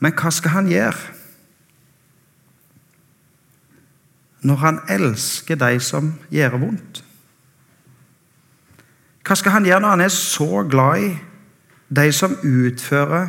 Men 0.00 0.16
hva 0.16 0.30
skal 0.32 0.54
han 0.56 0.70
gjøre 0.70 1.19
når 4.42 4.56
han 4.56 4.80
elsker 4.88 5.58
de 5.60 5.80
som 5.80 6.14
gjør 6.32 6.56
vondt? 6.60 7.02
Hva 9.26 9.36
skal 9.36 9.54
han 9.54 9.66
gjøre 9.68 9.82
når 9.84 9.94
han 9.94 10.04
er 10.06 10.14
så 10.14 10.62
glad 10.70 11.04
i 11.04 11.10
de 11.90 12.06
som 12.12 12.36
utfører 12.42 13.28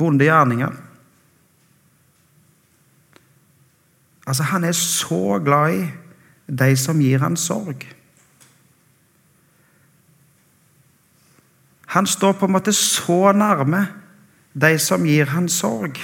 vonde 0.00 0.26
gjerninger? 0.26 0.72
Altså, 4.26 4.42
han 4.42 4.64
er 4.64 4.72
så 4.72 5.38
glad 5.44 5.74
i 5.78 5.86
de 6.46 6.76
som 6.76 7.00
gir 7.00 7.22
han 7.22 7.36
sorg. 7.36 7.86
Han 11.92 12.06
står 12.06 12.32
på 12.32 12.46
en 12.48 12.52
måte 12.52 12.72
så 12.72 13.32
nærme 13.36 13.86
de 14.54 14.78
som 14.78 15.04
gir 15.04 15.32
han 15.32 15.48
sorg. 15.48 15.98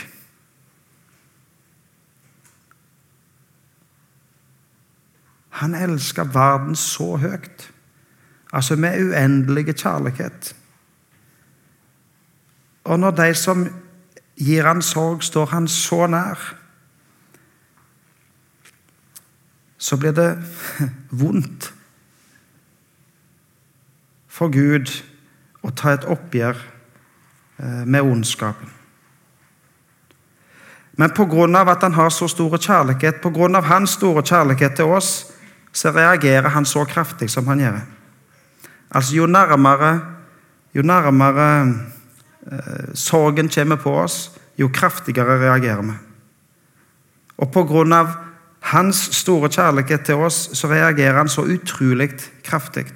Han 5.58 5.74
elsker 5.74 6.24
verden 6.24 6.76
så 6.76 7.16
høyt, 7.18 7.70
altså 8.52 8.76
med 8.76 9.00
uendelig 9.02 9.74
kjærlighet. 9.74 10.54
Og 12.84 13.00
når 13.00 13.10
de 13.10 13.34
som 13.34 13.66
gir 14.38 14.66
han 14.66 14.82
sorg, 14.82 15.22
står 15.22 15.46
han 15.46 15.68
så 15.68 16.06
nær, 16.06 16.54
så 19.78 19.96
blir 19.96 20.14
det 20.14 20.30
vondt 21.22 21.72
for 24.28 24.50
Gud 24.54 24.90
å 25.66 25.70
ta 25.74 25.94
et 25.94 26.06
oppgjør 26.06 26.58
eh, 27.58 27.84
med 27.86 28.02
ondskapen. 28.06 28.70
Men 30.98 31.14
pga. 31.14 31.46
at 31.70 31.82
han 31.82 31.94
har 31.94 32.10
så 32.10 32.28
stor 32.28 32.56
kjærlighet, 32.58 33.20
pga. 33.22 33.60
hans 33.60 33.90
store 33.90 34.22
kjærlighet 34.22 34.74
til 34.76 34.84
oss, 34.84 35.32
så 35.72 35.92
reagerer 35.94 36.48
han 36.48 36.66
så 36.66 36.84
kraftig 36.88 37.30
som 37.30 37.46
han 37.46 37.60
gjør. 37.60 37.80
Altså, 38.90 39.16
jo 39.16 39.26
nærmere, 39.26 40.00
jo 40.74 40.82
nærmere 40.82 41.48
eh, 42.52 42.94
sorgen 42.94 43.48
kommer 43.48 43.76
på 43.76 43.92
oss, 44.02 44.30
jo 44.58 44.68
kraftigere 44.68 45.38
reagerer 45.38 45.82
vi. 45.82 45.98
Og 47.38 47.52
pga. 47.52 48.06
hans 48.60 48.96
store 48.96 49.48
kjærlighet 49.48 50.00
til 50.04 50.14
oss, 50.14 50.50
så 50.52 50.68
reagerer 50.68 51.16
han 51.16 51.28
så 51.28 51.42
utrolig 51.42 52.10
kraftig. 52.44 52.86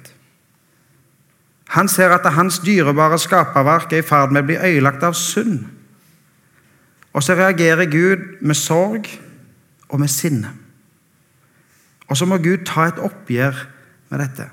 Han 1.67 1.87
ser 1.87 2.09
at 2.09 2.33
hans 2.33 2.59
dyrebare 2.59 3.17
skaperverk 3.19 3.93
er 3.93 3.97
i 3.97 4.05
ferd 4.05 4.31
med 4.31 4.43
å 4.43 4.45
bli 4.45 4.57
ødelagt 4.57 5.03
av 5.03 5.15
synd. 5.17 5.63
Og 7.13 7.23
så 7.23 7.33
reagerer 7.37 7.89
Gud 7.89 8.41
med 8.41 8.57
sorg 8.57 9.07
og 9.89 9.99
med 9.99 10.09
sinne. 10.09 10.51
Og 12.13 12.17
så 12.17 12.27
må 12.29 12.37
Gud 12.37 12.61
ta 12.69 12.91
et 12.91 12.99
oppgjør 13.01 13.57
med 14.13 14.21
dette. 14.21 14.45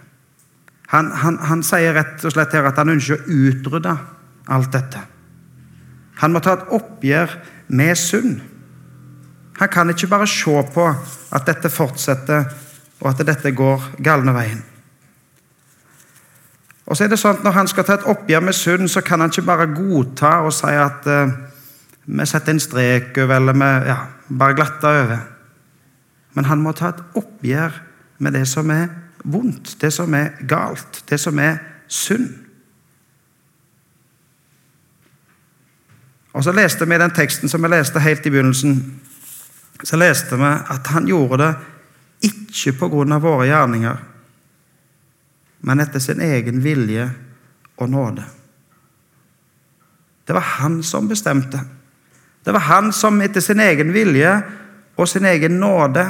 Han, 0.94 1.10
han, 1.12 1.36
han 1.44 1.60
sier 1.62 1.92
rett 1.92 2.24
og 2.24 2.32
slett 2.32 2.54
her 2.56 2.70
at 2.70 2.78
han 2.80 2.88
ønsker 2.94 3.20
å 3.20 3.34
utrydde 3.50 3.92
alt 4.50 4.70
dette. 4.72 5.02
Han 6.22 6.32
må 6.32 6.40
ta 6.40 6.54
et 6.56 6.70
oppgjør 6.72 7.34
med 7.76 7.98
synd. 8.00 8.38
Han 9.60 9.68
kan 9.68 9.92
ikke 9.92 10.08
bare 10.08 10.28
se 10.30 10.62
på 10.72 10.86
at 10.88 11.46
dette 11.50 11.68
fortsetter, 11.68 12.48
og 13.00 13.10
at 13.12 13.20
dette 13.28 13.52
går 13.52 13.90
galne 14.00 14.32
veien. 14.32 14.62
Og 16.88 16.96
så 16.96 17.04
er 17.04 17.12
det 17.12 17.20
sånn 17.20 17.36
at 17.36 17.44
Når 17.44 17.54
han 17.54 17.68
skal 17.70 17.84
ta 17.86 17.98
et 18.00 18.08
oppgjør 18.08 18.40
med 18.48 18.56
synd, 18.56 18.88
så 18.88 19.04
kan 19.04 19.20
han 19.20 19.28
ikke 19.30 19.46
bare 19.46 19.68
godta 19.74 20.32
og 20.48 20.54
si 20.56 20.72
at 20.72 21.04
uh, 21.06 21.36
vi 22.08 22.26
setter 22.26 22.56
en 22.56 22.64
strek 22.64 23.20
over, 23.20 23.36
eller 23.36 23.60
vi 23.60 23.92
ja, 23.92 23.98
bare 24.32 24.56
glatter 24.56 25.02
over. 25.04 25.20
Men 26.34 26.44
han 26.44 26.62
må 26.62 26.72
ta 26.72 26.92
et 26.92 27.02
oppgjør 27.18 27.80
med 28.18 28.36
det 28.36 28.46
som 28.48 28.70
er 28.70 28.88
vondt, 29.24 29.76
det 29.80 29.92
som 29.92 30.14
er 30.14 30.32
galt, 30.48 31.02
det 31.10 31.18
som 31.20 31.38
er 31.38 31.58
synd. 31.88 32.28
Og 36.32 36.44
Så 36.44 36.52
leste 36.52 36.86
vi 36.86 36.98
den 36.98 37.10
teksten 37.10 37.48
som 37.48 37.62
vi 37.62 37.68
leste 37.68 38.00
helt 38.00 38.26
i 38.26 38.30
begynnelsen. 38.30 39.00
Så 39.82 39.96
leste 39.96 40.36
vi 40.36 40.50
at 40.70 40.86
han 40.86 41.08
gjorde 41.08 41.38
det 41.42 41.54
ikke 42.30 42.72
pga. 42.72 43.18
våre 43.18 43.46
gjerninger, 43.46 43.96
men 45.60 45.80
etter 45.80 45.98
sin 45.98 46.20
egen 46.20 46.64
vilje 46.64 47.10
og 47.76 47.90
nåde. 47.90 48.24
Det 50.26 50.34
var 50.34 50.40
han 50.40 50.82
som 50.82 51.08
bestemte. 51.08 51.60
Det 52.44 52.52
var 52.52 52.60
han 52.60 52.92
som 52.92 53.20
etter 53.20 53.40
sin 53.40 53.60
egen 53.60 53.92
vilje 53.92 54.42
og 55.00 55.08
sin 55.08 55.24
egen 55.24 55.56
nåde 55.60 56.04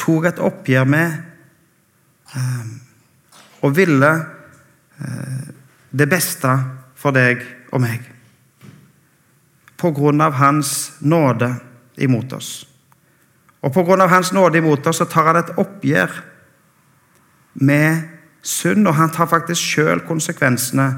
tok 0.00 0.26
et 0.26 0.40
oppgjør 0.42 0.88
med 0.90 1.12
eh, 2.34 2.64
og 3.62 3.76
ville 3.76 4.10
eh, 4.98 5.44
det 5.94 6.08
beste 6.10 6.50
for 6.98 7.14
deg 7.14 7.44
og 7.72 7.82
meg. 7.84 8.02
På 9.78 9.92
grunn 9.94 10.22
av 10.24 10.34
Hans 10.40 10.94
nåde 11.00 11.52
imot 12.02 12.32
oss. 12.34 12.64
Og 13.62 13.72
på 13.72 13.84
grunn 13.86 14.02
av 14.02 14.10
Hans 14.10 14.32
nåde 14.34 14.58
imot 14.58 14.86
oss 14.86 14.98
så 15.02 15.06
tar 15.08 15.30
han 15.30 15.40
et 15.40 15.54
oppgjør 15.60 16.10
med 17.54 18.02
synd, 18.42 18.88
og 18.88 18.98
han 18.98 19.12
tar 19.14 19.30
faktisk 19.30 19.62
sjøl 19.62 20.02
konsekvensene 20.08 20.88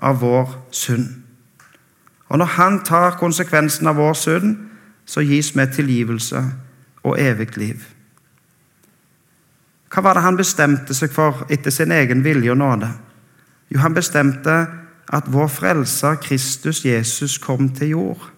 av 0.00 0.22
vår 0.24 0.48
synd. 0.74 1.10
Og 2.26 2.40
når 2.40 2.56
han 2.56 2.80
tar 2.84 3.18
konsekvensen 3.20 3.86
av 3.86 4.00
vår 4.00 4.16
synd, 4.18 4.56
så 5.06 5.22
gis 5.22 5.52
vi 5.56 5.66
tilgivelse 5.72 6.42
og 7.06 7.20
evig 7.20 7.56
liv. 7.56 7.82
Hva 9.92 10.02
var 10.02 10.18
det 10.18 10.26
han 10.26 10.38
bestemte 10.38 10.94
seg 10.94 11.12
for 11.14 11.46
etter 11.52 11.70
sin 11.70 11.94
egen 11.94 12.24
vilje 12.24 12.50
og 12.52 12.58
nåde? 12.60 12.90
Jo, 13.70 13.80
han 13.80 13.94
bestemte 13.94 14.56
at 15.14 15.30
vår 15.30 15.48
frelser 15.48 16.18
Kristus 16.22 16.84
Jesus 16.84 17.38
kom 17.38 17.68
til 17.74 17.94
jord. 17.94 18.30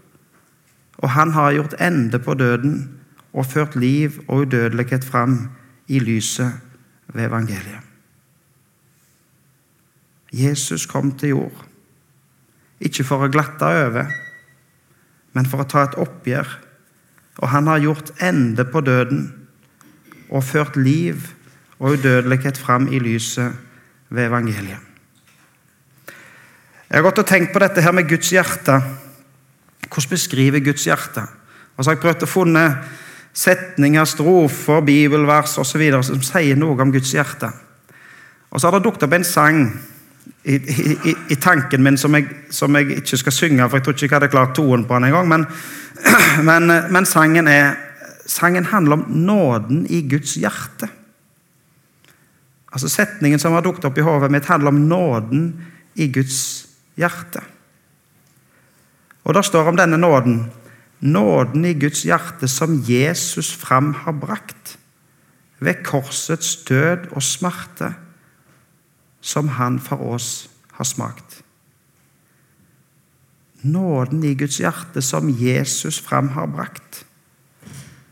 Og 0.99 1.11
han 1.11 1.33
har 1.33 1.57
gjort 1.57 1.81
ende 1.81 2.19
på 2.19 2.35
døden 2.35 3.01
og 3.33 3.47
ført 3.47 3.77
liv 3.77 4.21
og 4.29 4.45
udødelighet 4.45 5.05
fram 5.05 5.49
i 5.89 5.99
lyset 5.99 6.53
ved 7.15 7.25
evangeliet. 7.25 7.85
Jesus 10.33 10.87
kom 10.87 11.13
til 11.13 11.29
jord, 11.29 11.65
ikke 12.81 13.05
for 13.05 13.25
å 13.25 13.31
glatte 13.33 13.65
over, 13.65 14.11
men 15.37 15.49
for 15.49 15.63
å 15.63 15.69
ta 15.69 15.85
et 15.87 15.99
oppgjør. 16.01 16.49
Og 17.39 17.51
han 17.53 17.71
har 17.71 17.83
gjort 17.83 18.13
ende 18.25 18.65
på 18.67 18.83
døden 18.83 19.27
og 20.29 20.45
ført 20.45 20.77
liv 20.77 21.31
og 21.79 21.99
udødelighet 21.99 22.59
fram 22.59 22.89
i 22.93 22.99
lyset 23.03 23.55
ved 24.11 24.27
evangeliet. 24.27 24.85
Jeg 26.89 26.97
har 26.97 27.05
gått 27.05 27.21
og 27.21 27.29
tenkt 27.29 27.53
på 27.53 27.61
dette 27.61 27.85
her 27.85 27.93
med 27.93 28.09
Guds 28.09 28.31
hjerte. 28.33 28.79
Hvordan 29.89 30.11
beskriver 30.11 30.65
Guds 30.65 30.87
hjerte? 30.89 31.27
Og 31.77 31.85
så 31.85 31.91
har 31.91 31.99
jeg 31.99 32.03
prøvd 32.03 32.25
å 32.25 32.31
finne 32.31 32.65
setninger, 33.37 34.09
strofer, 34.09 34.81
bibelvers 34.83 35.59
osv. 35.61 35.85
som 36.03 36.25
sier 36.25 36.57
noe 36.59 36.81
om 36.81 36.93
Guds 36.93 37.13
hjerte. 37.15 37.53
Og 38.51 38.61
så 38.61 38.67
har 38.67 38.79
det 38.79 38.87
dukket 38.89 39.05
opp 39.07 39.15
en 39.19 39.27
sang 39.29 39.61
i, 40.45 40.55
i, 40.55 41.15
i, 41.31 41.37
tanken 41.37 41.83
min 41.83 41.99
som 41.99 42.15
jeg, 42.15 42.29
som 42.51 42.77
jeg, 42.77 43.01
ikke 43.01 43.21
skal 43.21 43.35
synge, 43.35 43.69
for 43.69 43.79
jeg 43.79 43.85
tror 43.85 43.97
ikke 43.97 44.07
jeg 44.07 44.17
hadde 44.17 44.31
klart 44.33 44.55
toen 44.57 44.87
på 44.89 44.95
den 44.95 45.09
engang. 45.09 45.29
Men, 45.29 45.47
men, 46.49 46.73
men 46.93 47.07
sangen, 47.07 47.49
er, 47.49 47.75
sangen 48.27 48.71
handler 48.71 49.01
om 49.01 49.05
nåden 49.09 49.87
i 49.91 50.03
Guds 50.09 50.37
hjerte. 50.41 50.89
Altså 52.73 52.89
Setningen 52.89 53.41
som 53.41 53.57
har 53.57 53.65
dukket 53.65 53.89
opp 53.89 53.99
i 53.99 54.05
hodet 54.05 54.31
mitt, 54.33 54.49
handler 54.49 54.75
om 54.75 54.83
nåden 54.89 55.45
i 55.95 56.09
Guds 56.13 56.69
hjerte. 56.97 57.43
Og 59.25 59.35
der 59.35 59.45
står 59.45 59.69
om 59.69 59.77
denne 59.77 59.99
nåden 60.01 60.47
nåden 61.01 61.65
i 61.65 61.75
Guds 61.79 62.03
hjerte 62.07 62.49
som 62.51 62.81
Jesus 62.83 63.53
fram 63.55 63.93
har 64.05 64.17
brakt 64.19 64.77
ved 65.63 65.83
korsets 65.87 66.57
død 66.69 67.11
og 67.15 67.23
smerte 67.23 67.93
som 69.21 69.49
han 69.49 69.81
for 69.81 70.03
oss 70.15 70.49
har 70.79 70.85
smakt. 70.85 71.43
Nåden 73.61 74.25
i 74.25 74.35
Guds 74.35 74.61
hjerte 74.61 75.03
som 75.03 75.31
Jesus 75.31 75.99
fram 76.01 76.29
har 76.29 76.47
brakt. 76.47 77.05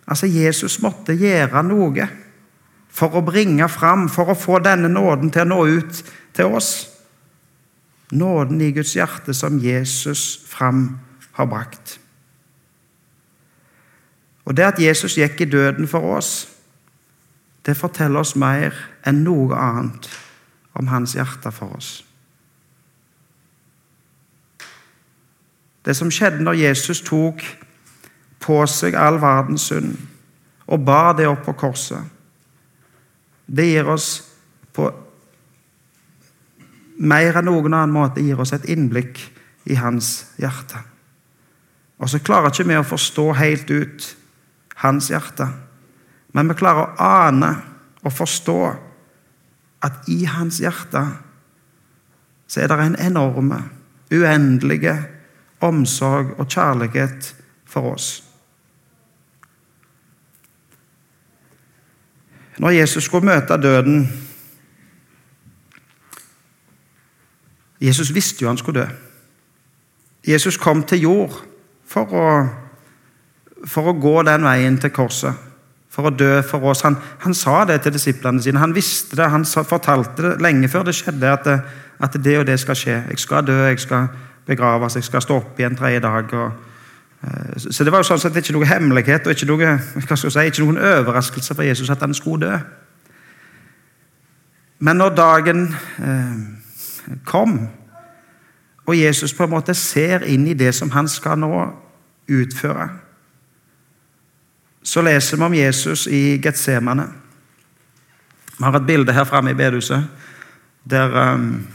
Altså, 0.06 0.26
Jesus 0.26 0.80
måtte 0.82 1.14
gjøre 1.14 1.62
noe 1.66 2.08
for 2.90 3.14
å 3.18 3.22
bringe 3.26 3.68
fram, 3.68 4.08
for 4.08 4.32
å 4.32 4.38
få 4.38 4.58
denne 4.64 4.88
nåden 4.88 5.30
til 5.30 5.44
å 5.44 5.50
nå 5.50 5.60
ut 5.78 6.04
til 6.36 6.58
oss. 6.58 6.92
nåden 8.10 8.60
i 8.62 8.70
Guds 8.70 8.92
hjerte 8.94 9.34
som 9.34 9.58
Jesus 9.58 10.38
fram 10.46 10.98
har 11.32 11.46
brakt. 11.50 11.98
Og 14.44 14.54
det 14.56 14.62
at 14.62 14.78
Jesus 14.78 15.16
gikk 15.18 15.40
i 15.40 15.48
døden 15.50 15.88
for 15.90 16.14
oss, 16.14 16.46
det 17.66 17.74
forteller 17.76 18.22
oss 18.22 18.36
mer 18.38 18.70
enn 19.02 19.24
noe 19.26 19.58
annet 19.58 20.06
om 20.76 20.88
hans 20.88 21.16
hjerte 21.16 21.52
for 21.54 21.76
oss. 21.76 22.04
Det 25.86 25.94
som 25.96 26.10
skjedde 26.10 26.42
når 26.42 26.58
Jesus 26.58 27.00
tok 27.06 27.42
på 28.42 28.58
seg 28.70 28.96
all 28.98 29.20
verdens 29.22 29.68
synd 29.70 29.94
og 30.66 30.82
bar 30.82 31.14
det 31.18 31.28
opp 31.30 31.44
på 31.46 31.54
korset, 31.60 32.02
det 33.46 33.68
gir 33.70 33.88
oss 33.88 34.08
på 34.74 34.88
mer 36.96 37.38
enn 37.38 37.46
noen 37.46 37.76
annen 37.76 37.94
måte 37.94 38.24
gir 38.24 38.40
oss 38.42 38.54
et 38.56 38.66
innblikk 38.72 39.20
i 39.70 39.76
hans 39.78 40.32
hjerte. 40.40 40.80
Og 42.02 42.10
så 42.10 42.20
klarer 42.20 42.50
ikke 42.50 42.66
vi 42.68 42.76
å 42.76 42.86
forstå 42.86 43.26
helt 43.38 43.70
ut 43.70 44.08
hans 44.82 45.10
hjerte. 45.12 45.46
Men 46.34 46.50
vi 46.50 46.58
klarer 46.58 46.90
å 46.90 47.06
ane 47.28 47.52
og 48.02 48.12
forstå 48.12 48.58
at 49.82 50.08
i 50.08 50.24
hans 50.24 50.58
hjerte 50.58 51.02
så 52.46 52.62
er 52.62 52.70
det 52.70 52.78
en 52.84 53.00
enorme, 53.08 53.58
uendelige 54.12 54.94
omsorg 55.60 56.36
og 56.38 56.46
kjærlighet 56.48 57.32
for 57.66 57.92
oss. 57.94 58.22
Når 62.58 62.70
Jesus 62.70 63.04
skulle 63.04 63.26
møte 63.26 63.58
døden 63.62 64.06
Jesus 67.80 68.14
visste 68.14 68.42
jo 68.42 68.48
han 68.48 68.58
skulle 68.58 68.80
dø. 68.80 68.86
Jesus 70.26 70.56
kom 70.56 70.82
til 70.82 71.00
jord 71.00 71.34
for 71.84 72.14
å 72.16 72.30
for 73.64 73.90
å 73.90 73.96
gå 73.98 74.20
den 74.26 74.44
veien 74.46 74.78
til 74.80 74.92
korset, 74.94 75.34
for 75.96 76.10
å 76.10 76.12
dø 76.12 76.42
for 76.44 76.64
oss. 76.68 76.84
Han, 76.84 76.98
han 77.24 77.34
sa 77.34 77.62
det 77.64 77.80
til 77.82 77.94
disiplene 77.94 78.42
sine. 78.44 78.60
Han 78.60 78.74
visste 78.76 79.16
det, 79.16 79.30
han 79.32 79.46
fortalte 79.48 80.22
det 80.22 80.32
lenge 80.44 80.68
før 80.68 80.84
det 80.84 80.96
skjedde, 80.98 81.32
at 81.32 81.46
det, 81.48 81.56
at 82.04 82.18
det 82.20 82.38
og 82.42 82.44
det 82.46 82.58
skal 82.60 82.76
skje. 82.76 82.96
Jeg 83.08 83.22
skal 83.22 83.46
dø, 83.46 83.56
jeg 83.64 83.80
skal 83.80 84.10
begraves, 84.46 84.98
jeg 85.00 85.06
skal 85.08 85.24
stå 85.24 85.38
opp 85.40 85.60
igjen 85.60 85.78
tredje 85.78 86.02
dag. 86.04 86.34
Og, 86.36 86.74
uh, 87.22 87.54
så 87.56 87.84
det 87.84 87.94
var 87.94 88.04
jo 88.04 88.10
sånn 88.10 88.20
sett 88.26 88.36
ikke 88.42 88.58
noe 88.58 88.68
hemmelighet 88.68 89.24
og 89.24 89.32
ikke, 89.32 89.48
noe, 89.48 89.78
si, 90.04 90.44
ikke 90.44 90.66
noen 90.66 90.82
overraskelse 90.84 91.56
for 91.56 91.64
Jesus 91.64 91.90
at 91.90 92.04
han 92.04 92.14
skulle 92.14 92.44
dø. 92.44 92.60
Men 94.84 95.00
når 95.00 95.14
dagen 95.16 95.62
eh, 96.04 96.32
kom, 97.24 97.54
og 98.84 98.98
Jesus 98.98 99.32
på 99.32 99.46
en 99.46 99.54
måte 99.54 99.72
ser 99.72 100.26
inn 100.28 100.44
i 100.44 100.58
det 100.58 100.74
som 100.76 100.92
han 100.92 101.08
skal 101.08 101.40
nå 101.40 101.64
utføre 102.28 102.90
så 104.86 105.02
leser 105.02 105.36
vi 105.36 105.42
om 105.42 105.54
Jesus 105.54 106.06
i 106.06 106.38
Getsemane. 106.38 107.08
Vi 108.58 108.64
har 108.64 108.76
et 108.78 108.86
bilde 108.86 109.12
her 109.12 109.24
framme 109.24 109.50
i 109.50 109.58
bedehuset 109.58 110.06
der 110.90 111.34
um, 111.34 111.66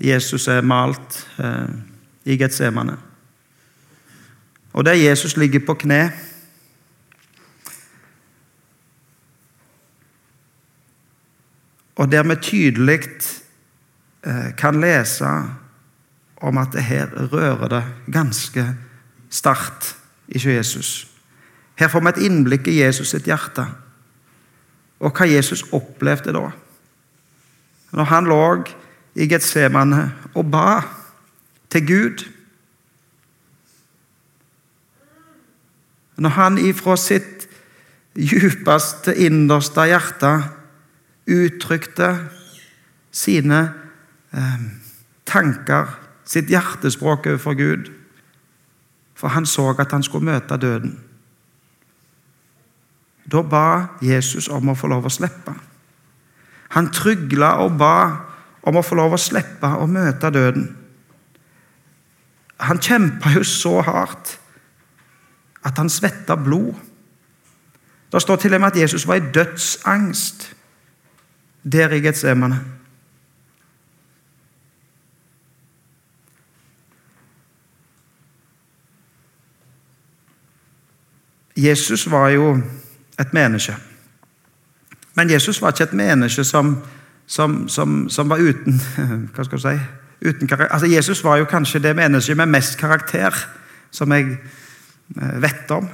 Jesus 0.00 0.48
er 0.48 0.62
malt 0.62 1.28
uh, 1.38 1.70
i 2.24 2.36
Getsemane. 2.36 2.96
Og 4.72 4.84
der 4.84 4.92
Jesus 4.92 5.36
ligger 5.36 5.60
på 5.66 5.74
kne. 5.74 6.12
Og 11.96 12.12
der 12.12 12.22
vi 12.22 12.34
tydelig 12.34 13.00
uh, 14.26 14.54
kan 14.56 14.80
lese 14.80 15.26
om 16.36 16.58
at 16.58 16.68
det 16.72 16.84
her 16.84 17.06
rører 17.32 17.68
det 17.68 17.84
ganske 18.12 18.76
sterkt 19.30 19.96
i 20.28 20.48
Jesus. 20.48 21.09
Her 21.80 21.88
får 21.88 22.02
vi 22.04 22.10
et 22.12 22.24
innblikk 22.28 22.68
i 22.68 22.80
Jesus 22.82 23.14
sitt 23.14 23.28
hjerte, 23.28 23.64
og 25.00 25.16
hva 25.16 25.24
Jesus 25.24 25.62
opplevde 25.72 26.34
da. 26.36 26.50
Når 27.96 28.10
han 28.10 28.28
lå 28.28 28.42
i 29.16 29.26
Getsemane 29.26 30.02
og 30.34 30.50
ba 30.52 30.82
til 31.72 31.86
Gud. 31.86 32.26
Når 36.20 36.36
han 36.36 36.58
ifra 36.60 36.96
sitt 37.00 37.48
djupeste, 38.14 39.16
innerste 39.16 39.88
hjerte 39.88 40.34
uttrykte 41.30 42.12
sine 43.10 43.60
eh, 44.36 44.64
tanker, 45.26 45.96
sitt 46.28 46.50
hjertespråk 46.52 47.26
overfor 47.26 47.56
Gud. 47.56 47.88
For 49.14 49.32
han 49.32 49.46
så 49.46 49.72
at 49.78 49.92
han 49.96 50.04
skulle 50.04 50.28
møte 50.28 50.60
døden. 50.60 50.98
Da 53.30 53.42
ba 53.46 53.66
Jesus 54.02 54.48
om 54.50 54.72
å 54.72 54.76
få 54.78 54.90
lov 54.90 55.06
å 55.06 55.12
slippe. 55.12 55.54
Han 56.74 56.90
trygla 56.94 57.56
og 57.64 57.76
ba 57.78 57.96
om 58.66 58.78
å 58.78 58.84
få 58.84 58.98
lov 58.98 59.14
å 59.14 59.20
slippe 59.20 59.70
å 59.80 59.86
møte 59.90 60.30
døden. 60.34 60.68
Han 62.60 62.82
kjempa 62.82 63.32
jo 63.38 63.44
så 63.46 63.78
hardt 63.86 64.36
at 65.64 65.78
han 65.78 65.92
svetta 65.92 66.36
blod. 66.36 66.74
Det 68.10 68.22
står 68.22 68.42
til 68.42 68.54
og 68.54 68.60
med 68.60 68.72
at 68.72 68.80
Jesus 68.80 69.06
var 69.06 69.20
i 69.20 69.30
dødsangst 69.34 70.50
der 71.62 71.94
i 71.94 72.02
Getsemane. 72.02 72.58
Jesus 81.56 82.10
var 82.10 82.28
jo 82.28 82.54
et 83.20 83.32
menneske. 83.32 83.76
Men 85.14 85.30
Jesus 85.30 85.62
var 85.62 85.74
ikke 85.74 85.90
et 85.90 85.92
menneske 85.92 86.44
som, 86.44 86.76
som, 87.26 87.68
som, 87.68 88.08
som 88.08 88.30
var 88.30 88.38
uten 88.40 88.80
hva 89.34 89.44
skal 89.44 89.58
du 89.58 89.62
si, 89.62 89.78
uten 90.28 90.50
altså 90.70 90.86
Jesus 90.86 91.24
var 91.24 91.36
jo 91.36 91.48
kanskje 91.48 91.82
det 91.82 91.96
mennesket 91.96 92.36
med 92.36 92.46
mest 92.46 92.78
karakter 92.78 93.34
som 93.90 94.12
jeg 94.12 94.36
eh, 95.16 95.42
vet 95.42 95.70
om. 95.70 95.88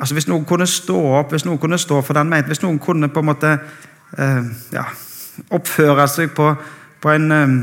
Altså 0.00 0.14
Hvis 0.14 0.28
noen 0.28 0.44
kunne 0.44 0.66
stå 0.66 0.96
opp, 1.20 1.32
hvis 1.32 1.44
noen 1.44 1.58
kunne 1.58 1.78
stå 1.78 2.00
for 2.02 2.16
det 2.16 2.24
han 2.24 2.32
mente, 2.32 2.48
hvis 2.48 2.62
noen 2.62 2.78
kunne 2.78 3.08
på 3.12 3.20
en 3.20 3.28
måte 3.28 3.52
eh, 4.18 4.44
ja, 4.72 4.84
oppføre 5.50 6.08
seg 6.08 6.32
på, 6.36 6.54
på 7.00 7.12
en 7.12 7.32
eh, 7.32 7.60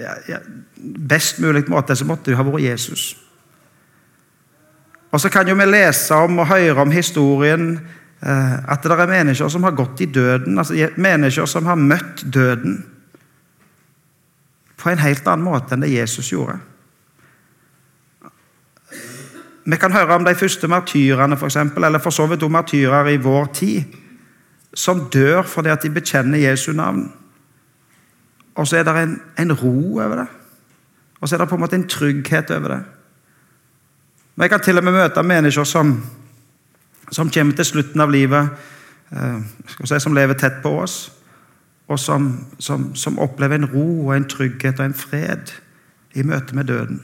ja, 0.00 0.16
ja, 0.28 0.40
best 1.08 1.38
mulig 1.38 1.66
måte, 1.68 1.96
så 1.96 2.08
måtte 2.08 2.30
det 2.30 2.38
ha 2.40 2.46
vært 2.46 2.64
Jesus. 2.64 3.14
Og 5.10 5.20
så 5.20 5.30
kan 5.32 5.48
jo 5.48 5.54
vi 5.54 5.66
lese 5.68 6.14
om 6.14 6.38
og 6.42 6.50
høre 6.50 6.82
om 6.82 6.90
historien 6.90 7.76
eh, 8.22 8.56
at 8.72 8.82
det 8.82 8.92
er 8.92 9.10
mennesker 9.10 9.48
som 9.48 9.64
har 9.64 9.76
gått 9.76 10.00
i 10.00 10.10
døden, 10.10 10.58
altså 10.58 10.90
mennesker 10.96 11.46
som 11.46 11.66
har 11.66 11.78
møtt 11.78 12.24
døden 12.34 12.80
på 14.76 14.90
en 14.90 15.02
helt 15.02 15.26
annen 15.26 15.46
måte 15.46 15.74
enn 15.74 15.82
det 15.82 15.94
Jesus 15.94 16.32
gjorde. 16.32 16.58
Vi 19.66 19.76
kan 19.82 19.92
høre 19.92 20.14
om 20.14 20.24
de 20.24 20.34
første 20.38 20.68
martyrene, 20.70 21.36
for 21.36 21.50
eksempel, 21.50 21.84
eller 21.84 21.98
for 21.98 22.14
så 22.14 22.28
vidt 22.30 22.44
om 22.46 22.52
martyrer 22.54 23.08
i 23.10 23.16
vår 23.18 23.48
tid, 23.54 23.96
som 24.74 25.08
dør 25.10 25.42
fordi 25.42 25.72
at 25.72 25.82
de 25.82 25.90
bekjenner 25.90 26.38
Jesu 26.38 26.70
navn. 26.72 27.08
Og 28.54 28.68
så 28.68 28.78
er 28.78 28.86
det 28.86 28.94
en, 29.00 29.16
en 29.38 29.52
ro 29.52 29.98
over 29.98 30.20
det. 30.20 30.26
Og 31.20 31.28
så 31.28 31.34
er 31.34 31.42
det 31.42 31.48
på 31.48 31.58
en 31.58 31.64
måte 31.64 31.76
en 31.76 31.88
trygghet 31.88 32.50
over 32.50 32.68
det. 32.68 32.82
Men 34.36 34.42
jeg 34.42 34.50
kan 34.50 34.60
til 34.60 34.78
og 34.78 34.84
med 34.84 34.92
møte 34.92 35.22
mennesker 35.22 35.64
som, 35.64 35.96
som 37.10 37.30
kommer 37.32 37.56
til 37.56 37.64
slutten 37.64 38.00
av 38.04 38.10
livet, 38.12 38.50
eh, 39.12 39.38
si, 39.84 40.00
som 40.00 40.14
lever 40.14 40.36
tett 40.36 40.60
på 40.62 40.74
oss, 40.82 40.96
og 41.88 41.98
som, 41.98 42.28
som, 42.58 42.90
som, 42.94 43.18
opplever 43.18 43.56
en 43.56 43.68
ro 43.70 44.08
og 44.08 44.16
en 44.16 44.28
trygghet 44.28 44.80
og 44.80 44.90
en 44.90 44.94
fred 44.94 45.54
i 46.14 46.22
møte 46.26 46.54
med 46.54 46.68
døden. 46.68 47.00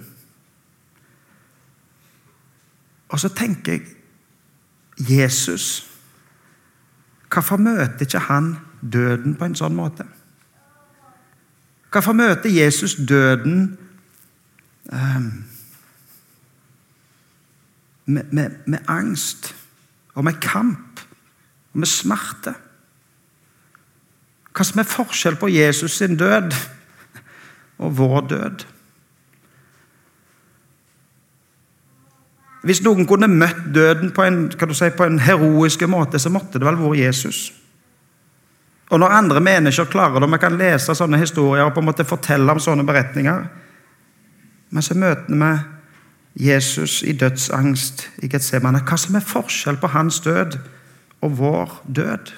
Og 3.08 3.20
så 3.20 3.28
tenker 3.28 3.72
jeg 3.72 3.82
Jesus 5.08 5.88
Hvorfor 7.32 7.56
møter 7.56 8.04
ikke 8.04 8.18
han 8.18 8.56
døden 8.92 9.38
på 9.40 9.46
en 9.48 9.54
sånn 9.56 9.72
måte? 9.72 10.04
Hvorfor 11.88 12.12
møter 12.12 12.52
Jesus 12.52 12.98
døden 13.08 13.78
um, 14.92 15.30
med, 18.04 18.32
med, 18.32 18.50
med 18.66 18.90
angst 18.90 19.54
og 20.14 20.24
med 20.24 20.40
kamp 20.42 21.00
og 21.72 21.80
med 21.82 21.88
smerte. 21.88 22.54
Hva 24.52 24.66
som 24.68 24.82
er 24.82 24.88
forskjell 24.88 25.38
på 25.40 25.48
Jesus 25.48 25.96
sin 26.00 26.18
død 26.20 26.52
og 27.80 27.96
vår 27.96 28.20
død? 28.34 28.66
Hvis 32.62 32.82
noen 32.84 33.08
kunne 33.10 33.26
møtt 33.26 33.64
døden 33.74 34.12
på 34.14 34.22
en, 34.22 34.44
si, 34.76 34.90
på 34.94 35.06
en 35.08 35.18
heroisk 35.18 35.82
måte, 35.90 36.20
så 36.22 36.30
måtte 36.30 36.60
det 36.60 36.68
vel 36.68 36.78
vært 36.78 37.00
Jesus. 37.00 37.40
Og 38.92 39.00
når 39.00 39.16
andre 39.16 39.40
mennesker 39.40 39.88
klarer 39.90 40.20
det, 40.20 40.28
og 40.28 40.34
vi 40.34 40.38
kan 40.42 40.58
lese 40.60 40.94
sånne 40.94 41.18
historier 41.18 41.64
og 41.64 41.72
på 41.74 41.80
en 41.82 41.88
måte 41.88 42.06
fortelle 42.06 42.52
om 42.52 42.60
sånne 42.60 42.84
beretninger 42.86 43.44
Men 44.72 44.82
så 44.84 44.94
møter 44.96 45.28
vi 45.28 45.52
Jesus 46.34 47.02
i 47.02 47.12
dødsangst 47.12 48.08
i 48.22 48.28
Getsemane. 48.28 48.80
Hva 48.86 48.96
som 48.96 49.18
er 49.18 49.26
forskjell 49.26 49.76
på 49.80 49.92
hans 49.92 50.20
død 50.24 50.58
og 51.20 51.38
vår 51.38 51.74
død? 51.96 52.32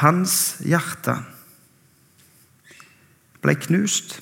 Hans 0.00 0.34
hjerte 0.64 1.18
ble 3.42 3.54
knust. 3.66 4.20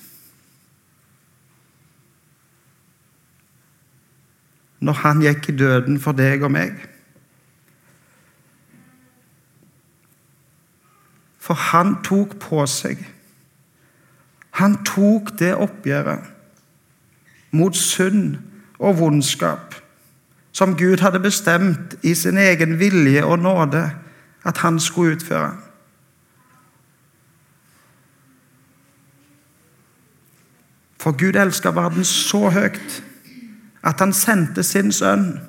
når 4.79 4.93
han 5.03 5.21
gikk 5.23 5.49
i 5.51 5.55
døden 5.59 5.99
for 5.99 6.15
deg 6.15 6.43
og 6.47 6.53
meg. 6.55 6.77
For 11.39 11.57
han 11.71 11.97
tok 12.05 12.37
på 12.39 12.63
seg 12.69 13.01
Han 14.59 14.77
tok 14.87 15.33
det 15.39 15.53
oppgjøret 15.55 16.27
mot 17.55 17.75
synd 17.75 18.35
og 18.79 18.99
vondskap 18.99 19.77
som 20.51 20.75
Gud 20.75 20.99
hadde 20.99 21.21
bestemt 21.23 21.95
i 22.03 22.13
sin 22.15 22.37
egen 22.37 22.79
vilje 22.79 23.23
og 23.25 23.39
nåde 23.39 23.91
at 24.45 24.57
han 24.57 24.79
skulle 24.79 25.15
utføre. 25.15 25.53
For 30.99 31.11
Gud 31.11 31.39
elsker 31.39 31.71
verden 31.71 32.03
så 32.03 32.49
høyt 32.49 33.03
at 33.83 33.99
han 33.99 34.13
sendte 34.13 34.63
sin 34.63 34.91
sønn 34.91 35.39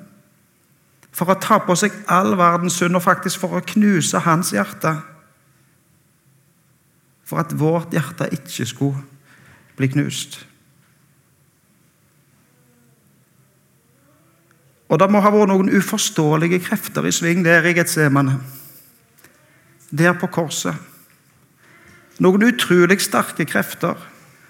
for 1.11 1.27
å 1.27 1.39
ta 1.43 1.57
på 1.59 1.75
seg 1.75 1.91
all 2.07 2.37
verdens 2.39 2.77
synd, 2.79 2.95
og 2.95 3.03
faktisk 3.03 3.41
for 3.43 3.59
å 3.59 3.65
knuse 3.73 4.23
hans 4.23 4.53
hjerte. 4.55 4.93
For 7.31 7.39
at 7.39 7.53
vårt 7.55 7.93
hjerte 7.95 8.27
ikke 8.35 8.65
skulle 8.67 8.97
bli 9.79 9.87
knust. 9.87 10.41
Og 14.91 14.99
Det 14.99 15.07
må 15.07 15.21
ha 15.23 15.31
vært 15.31 15.47
noen 15.47 15.71
uforståelige 15.71 16.59
krefter 16.65 17.07
i 17.07 17.13
sving 17.15 17.45
der 17.45 17.63
i 17.63 17.71
Getsemane. 17.77 18.35
Der 19.95 20.11
på 20.19 20.27
korset. 20.27 20.75
Noen 22.19 22.43
utrolig 22.43 22.99
sterke 22.99 23.47
krefter 23.47 23.95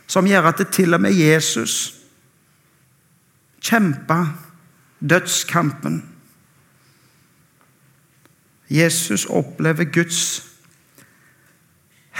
som 0.09 0.25
gjør 0.25 0.49
at 0.49 0.57
det 0.57 0.71
til 0.73 0.97
og 0.97 1.05
med 1.05 1.13
Jesus 1.13 1.93
kjempa 3.61 4.23
dødskampen. 4.97 6.01
Jesus 8.69 9.29
opplever 9.29 9.85
Guds 9.93 10.50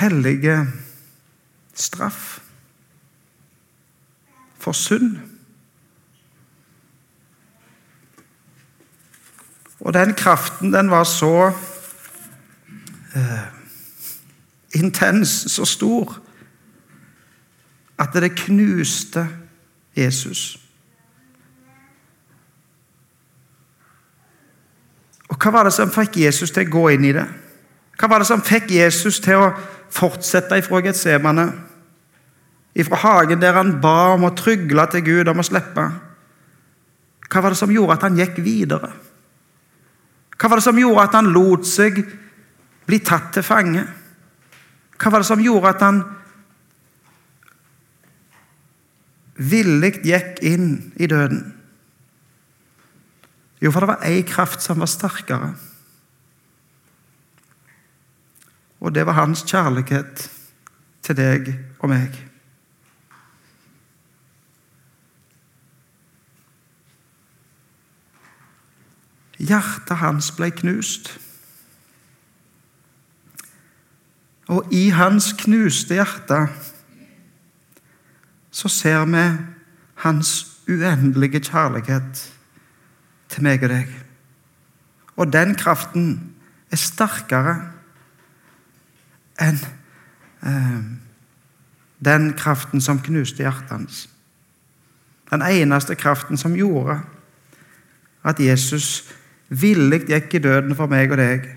hellige 0.02 0.68
straff 1.74 2.40
for 4.60 4.72
synd. 4.72 5.18
Og 9.80 9.94
den 9.94 10.14
kraften, 10.14 10.74
den 10.74 10.90
var 10.90 11.04
så 11.04 11.52
eh, 13.16 13.46
intens, 14.76 15.30
så 15.30 15.66
stor, 15.66 16.20
at 17.98 18.14
det 18.14 18.36
knuste 18.36 19.28
Jesus. 19.98 20.60
Og 25.30 25.38
Hva 25.38 25.52
var 25.52 25.64
det 25.64 25.74
som 25.74 25.92
fikk 25.92 26.18
Jesus 26.22 26.52
til 26.52 26.68
å 26.68 26.74
gå 26.74 26.90
inn 26.94 27.06
i 27.10 27.16
det? 27.16 27.28
Hva 28.02 28.10
var 28.10 28.24
det 28.24 28.32
som 28.32 28.42
fikk 28.42 28.72
Jesus 28.74 29.20
til 29.22 29.38
å 29.38 29.52
fortsette 29.94 30.58
ifra 30.58 30.80
Getsemane? 30.82 31.44
Ifra 32.74 32.98
hagen 32.98 33.42
der 33.44 33.54
han 33.54 33.76
ba 33.84 34.16
om 34.16 34.26
å 34.26 34.34
trygle 34.34 34.88
til 34.90 35.04
Gud 35.06 35.30
om 35.30 35.44
å 35.44 35.46
slippe? 35.46 35.86
Hva 37.30 37.44
var 37.46 37.54
det 37.54 37.62
som 37.62 37.70
gjorde 37.70 38.00
at 38.00 38.08
han 38.08 38.18
gikk 38.18 38.42
videre? 38.42 38.90
Hva 40.34 40.50
var 40.50 40.58
det 40.58 40.66
som 40.66 40.82
gjorde 40.82 41.06
at 41.06 41.20
han 41.20 41.30
lot 41.30 41.70
seg 41.70 42.02
bli 42.90 43.04
tatt 43.06 43.36
til 43.38 43.46
fange? 43.46 43.86
Hva 44.98 45.14
var 45.14 45.22
det 45.22 45.30
som 45.30 45.46
gjorde 45.46 45.76
at 45.76 45.86
han 45.86 46.04
villig 49.38 50.00
gikk 50.10 50.42
inn 50.42 50.72
i 50.98 51.06
døden? 51.06 51.52
Jo, 53.62 53.70
for 53.70 53.86
det 53.86 53.94
var 53.94 54.10
ei 54.10 54.24
kraft 54.26 54.66
som 54.66 54.82
var 54.82 54.90
sterkere. 54.90 55.54
Og 58.82 58.96
det 58.96 59.06
var 59.06 59.14
hans 59.14 59.44
kjærlighet 59.46 60.32
til 61.06 61.18
deg 61.18 61.52
og 61.80 61.90
meg. 61.92 62.16
Hjertet 69.42 69.98
hans 70.02 70.30
ble 70.38 70.50
knust. 70.54 71.12
Og 74.52 74.74
i 74.74 74.90
hans 74.94 75.32
knuste 75.40 75.98
hjerte 75.98 76.42
så 78.52 78.70
ser 78.70 79.06
vi 79.08 79.26
hans 80.04 80.32
uendelige 80.68 81.40
kjærlighet 81.46 82.24
til 83.32 83.46
meg 83.46 83.64
og 83.64 83.72
deg. 83.72 83.94
Og 85.22 85.30
den 85.34 85.54
kraften 85.56 86.10
er 86.72 86.82
sterkere 86.82 87.56
enn 89.42 89.60
eh, 90.46 90.82
den 92.06 92.34
kraften 92.38 92.82
som 92.82 93.02
knuste 93.02 93.44
hjertet 93.44 93.74
hans. 93.74 94.06
Den 95.32 95.42
eneste 95.46 95.96
kraften 95.96 96.38
som 96.38 96.56
gjorde 96.58 97.00
at 98.24 98.40
Jesus 98.40 99.10
villig 99.50 100.06
gikk 100.10 100.34
i 100.38 100.44
døden 100.44 100.76
for 100.76 100.92
meg 100.92 101.12
og 101.12 101.20
deg, 101.22 101.48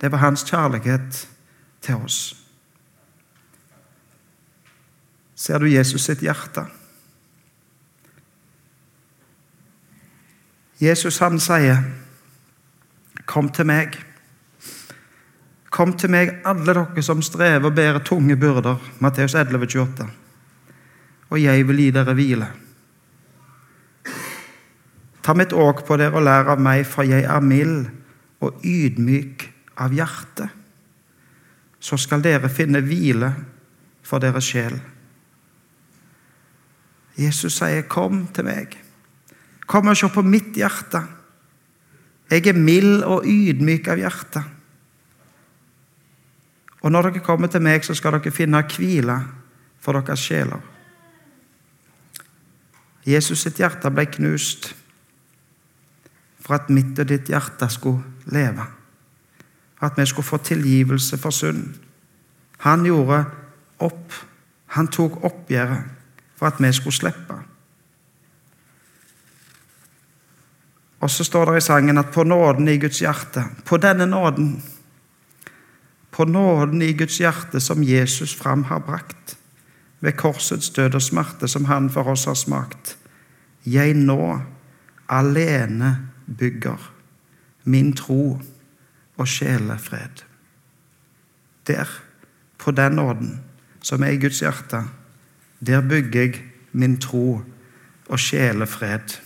det 0.00 0.10
var 0.12 0.24
hans 0.24 0.44
kjærlighet 0.46 1.22
til 1.84 2.02
oss. 2.04 2.18
Ser 5.36 5.58
du 5.58 5.68
Jesus 5.68 6.04
sitt 6.08 6.24
hjerte? 6.24 6.64
Jesus 10.80 11.18
han 11.18 11.40
sier, 11.40 11.82
'Kom 13.26 13.48
til 13.48 13.64
meg'. 13.64 14.15
Kom 15.76 15.92
til 15.92 16.08
meg, 16.08 16.38
alle 16.48 16.64
dere 16.64 17.02
som 17.04 17.20
strever 17.24 17.68
og 17.68 17.74
bærer 17.76 18.00
tunge 18.00 18.36
byrder. 18.40 18.80
Matteus 19.04 19.34
11, 19.36 19.66
28. 19.68 20.06
Og 21.28 21.42
jeg 21.42 21.66
vil 21.68 21.82
gi 21.82 21.90
dere 21.92 22.14
hvile. 22.16 22.48
Ta 25.20 25.34
mitt 25.36 25.52
åk 25.52 25.82
på 25.84 25.98
dere 26.00 26.16
og 26.16 26.24
lær 26.24 26.48
av 26.54 26.62
meg, 26.62 26.86
for 26.88 27.04
jeg 27.04 27.26
er 27.28 27.44
mild 27.44 27.90
og 28.40 28.64
ydmyk 28.64 29.44
av 29.84 29.92
hjerte. 29.92 30.48
Så 31.82 31.98
skal 32.00 32.24
dere 32.24 32.48
finne 32.48 32.80
hvile 32.80 33.34
for 34.06 34.22
deres 34.22 34.48
sjel. 34.48 34.80
Jesus 37.16 37.58
sier, 37.58 37.82
'Kom 37.82 38.28
til 38.32 38.44
meg'. 38.44 38.76
Kom 39.66 39.88
og 39.88 39.96
se 39.96 40.08
på 40.08 40.22
mitt 40.22 40.54
hjerte. 40.54 41.02
Jeg 42.30 42.46
er 42.46 42.52
mild 42.52 43.02
og 43.02 43.26
ydmyk 43.26 43.88
av 43.88 43.98
hjerte. 43.98 44.55
Og 46.86 46.92
når 46.92 47.08
dere 47.08 47.24
kommer 47.26 47.50
til 47.50 47.64
meg, 47.66 47.82
så 47.82 47.96
skal 47.98 48.14
dere 48.14 48.30
finne 48.30 48.60
hvile 48.70 49.16
for 49.82 49.98
deres 49.98 50.22
sjeler. 50.22 50.60
Jesus 53.06 53.42
sitt 53.42 53.58
hjerte 53.58 53.90
ble 53.90 54.04
knust 54.06 54.68
for 56.46 56.54
at 56.54 56.70
mitt 56.70 56.98
og 57.02 57.08
ditt 57.10 57.26
hjerte 57.30 57.66
skulle 57.74 58.30
leve. 58.30 58.68
For 59.74 59.88
at 59.90 59.98
vi 59.98 60.06
skulle 60.06 60.30
få 60.30 60.38
tilgivelse 60.46 61.18
for 61.18 61.34
synd. 61.34 61.74
Han 62.62 62.86
gjorde 62.86 63.24
opp. 63.82 64.14
Han 64.78 64.86
tok 64.86 65.18
oppgjøret 65.26 65.90
for 66.38 66.52
at 66.52 66.62
vi 66.62 66.70
skulle 66.72 66.94
slippe. 66.94 67.40
Og 71.02 71.10
så 71.10 71.26
står 71.26 71.50
det 71.50 71.58
i 71.58 71.66
sangen 71.66 71.98
at 71.98 72.14
på 72.14 72.22
nåden 72.22 72.68
i 72.68 72.78
Guds 72.78 73.02
hjerte, 73.02 73.42
på 73.64 73.76
denne 73.82 74.06
nåden 74.06 74.54
På 76.16 76.24
nåden 76.24 76.82
i 76.82 76.92
Guds 76.92 77.18
hjerte 77.20 77.60
som 77.60 77.82
Jesus 77.84 78.32
fram 78.34 78.64
har 78.64 78.80
brakt, 78.80 79.36
ved 80.00 80.16
korsets 80.16 80.70
død 80.70 80.94
og 80.96 81.02
smerte 81.02 81.48
som 81.48 81.64
Han 81.68 81.90
for 81.92 82.08
oss 82.08 82.24
har 82.24 82.34
smakt, 82.34 82.96
jeg 83.66 83.92
nå 83.94 84.40
alene 85.12 85.90
bygger 86.26 86.80
min 87.64 87.92
tro 87.92 88.40
og 89.16 89.28
sjelefred. 89.28 90.24
Der, 91.66 91.88
på 92.58 92.70
den 92.70 92.96
nåden 92.96 93.40
som 93.82 94.02
er 94.02 94.16
i 94.16 94.20
Guds 94.20 94.40
hjerte, 94.40 94.86
der 95.60 95.80
bygger 95.80 96.20
jeg 96.20 96.42
min 96.72 96.96
tro 97.00 97.42
og 98.08 98.18
sjelefred. 98.18 99.20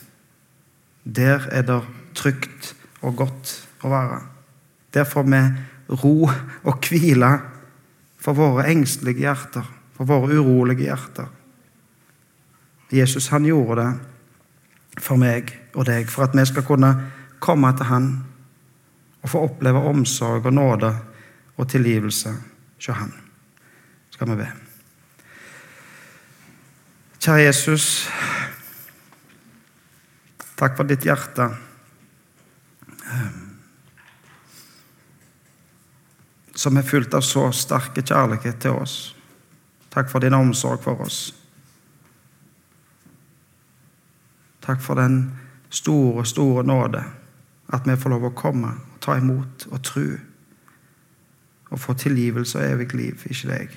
Der 1.04 1.46
er 1.50 1.62
det 1.62 1.82
trygt 2.14 2.74
og 3.00 3.16
godt 3.16 3.68
å 3.82 3.94
være. 3.94 4.22
Der 4.94 5.04
får 5.04 5.22
vi 5.22 5.42
ro 5.90 6.28
og 6.28 6.86
hvile 6.86 7.30
for 8.20 8.36
våre 8.36 8.68
engstelige 8.70 9.24
hjerter, 9.24 9.66
for 9.96 10.08
våre 10.08 10.38
urolige 10.38 10.86
hjerter. 10.88 11.28
Jesus 12.90 13.28
han 13.30 13.46
gjorde 13.46 13.84
det 13.84 15.00
for 15.00 15.20
meg 15.20 15.52
og 15.74 15.86
deg, 15.86 16.08
for 16.10 16.26
at 16.26 16.34
vi 16.34 16.44
skal 16.48 16.66
kunne 16.66 16.90
komme 17.40 17.70
til 17.76 17.88
Han 17.88 18.08
og 19.22 19.30
få 19.30 19.44
oppleve 19.46 19.82
omsorg 19.88 20.46
og 20.46 20.54
nåde 20.54 20.90
og 21.56 21.68
tilgivelse 21.68 22.34
hos 22.76 22.90
Han. 22.96 23.12
Skal 24.10 24.32
vi 24.32 24.40
be. 24.42 24.48
Kjære 27.20 27.46
Jesus, 27.46 28.08
takk 30.56 30.76
for 30.76 30.88
ditt 30.88 31.04
hjerte. 31.04 31.50
Som 36.60 36.76
er 36.76 36.84
fulgt 36.84 37.14
av 37.16 37.24
så 37.24 37.46
sterke 37.56 38.04
kjærlighet 38.04 38.60
til 38.60 38.76
oss. 38.82 39.14
Takk 39.90 40.10
for 40.12 40.20
din 40.20 40.36
omsorg 40.36 40.82
for 40.84 41.00
oss. 41.00 41.30
Takk 44.60 44.82
for 44.84 45.00
den 45.00 45.22
store, 45.72 46.26
store 46.26 46.66
nåde 46.66 47.02
at 47.72 47.86
vi 47.86 47.96
får 47.96 48.12
lov 48.12 48.28
å 48.28 48.36
komme 48.36 48.74
ta 49.00 49.16
imot 49.18 49.68
og 49.70 49.82
tro 49.86 50.06
og 51.70 51.78
få 51.78 51.94
tilgivelse 51.94 52.58
og 52.58 52.66
evig 52.66 52.94
liv, 52.98 53.20
ikke 53.30 53.48
deg. 53.48 53.74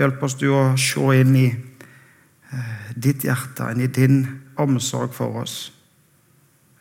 Hjelp 0.00 0.22
oss 0.24 0.36
du 0.40 0.46
å 0.54 0.62
se 0.80 1.02
inn 1.20 1.34
i 1.36 1.48
eh, 1.50 2.86
ditt 2.96 3.26
hjerte, 3.26 3.68
inn 3.68 3.84
i 3.84 3.90
din 3.90 4.22
omsorg 4.60 5.12
for 5.12 5.42
oss. 5.42 5.58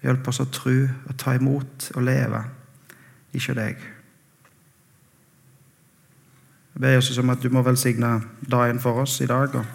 Hjelp 0.05 0.29
oss 0.31 0.39
å 0.39 0.47
tro 0.55 0.77
og 0.87 1.17
ta 1.19 1.35
imot 1.35 1.89
og 1.97 2.05
leve, 2.07 2.45
ikke 3.33 3.55
deg. 3.57 3.87
Jeg 6.73 6.81
ber 6.81 6.95
Jesus 6.95 7.17
om 7.17 7.29
at 7.29 7.43
du 7.43 7.49
må 7.49 7.61
velsigne 7.61 8.21
dagen 8.51 8.79
for 8.79 9.01
oss 9.01 9.19
i 9.21 9.27
dag 9.27 9.55
og 9.55 9.65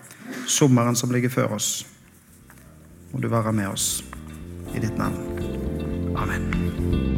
sommeren 0.49 0.97
som 0.97 1.13
ligger 1.13 1.29
før 1.29 1.57
oss. 1.59 1.87
Må 3.13 3.21
du 3.21 3.29
være 3.29 3.53
med 3.53 3.67
oss 3.67 4.05
i 4.75 4.81
ditt 4.81 4.99
navn. 4.99 5.21
Amen. 6.17 7.14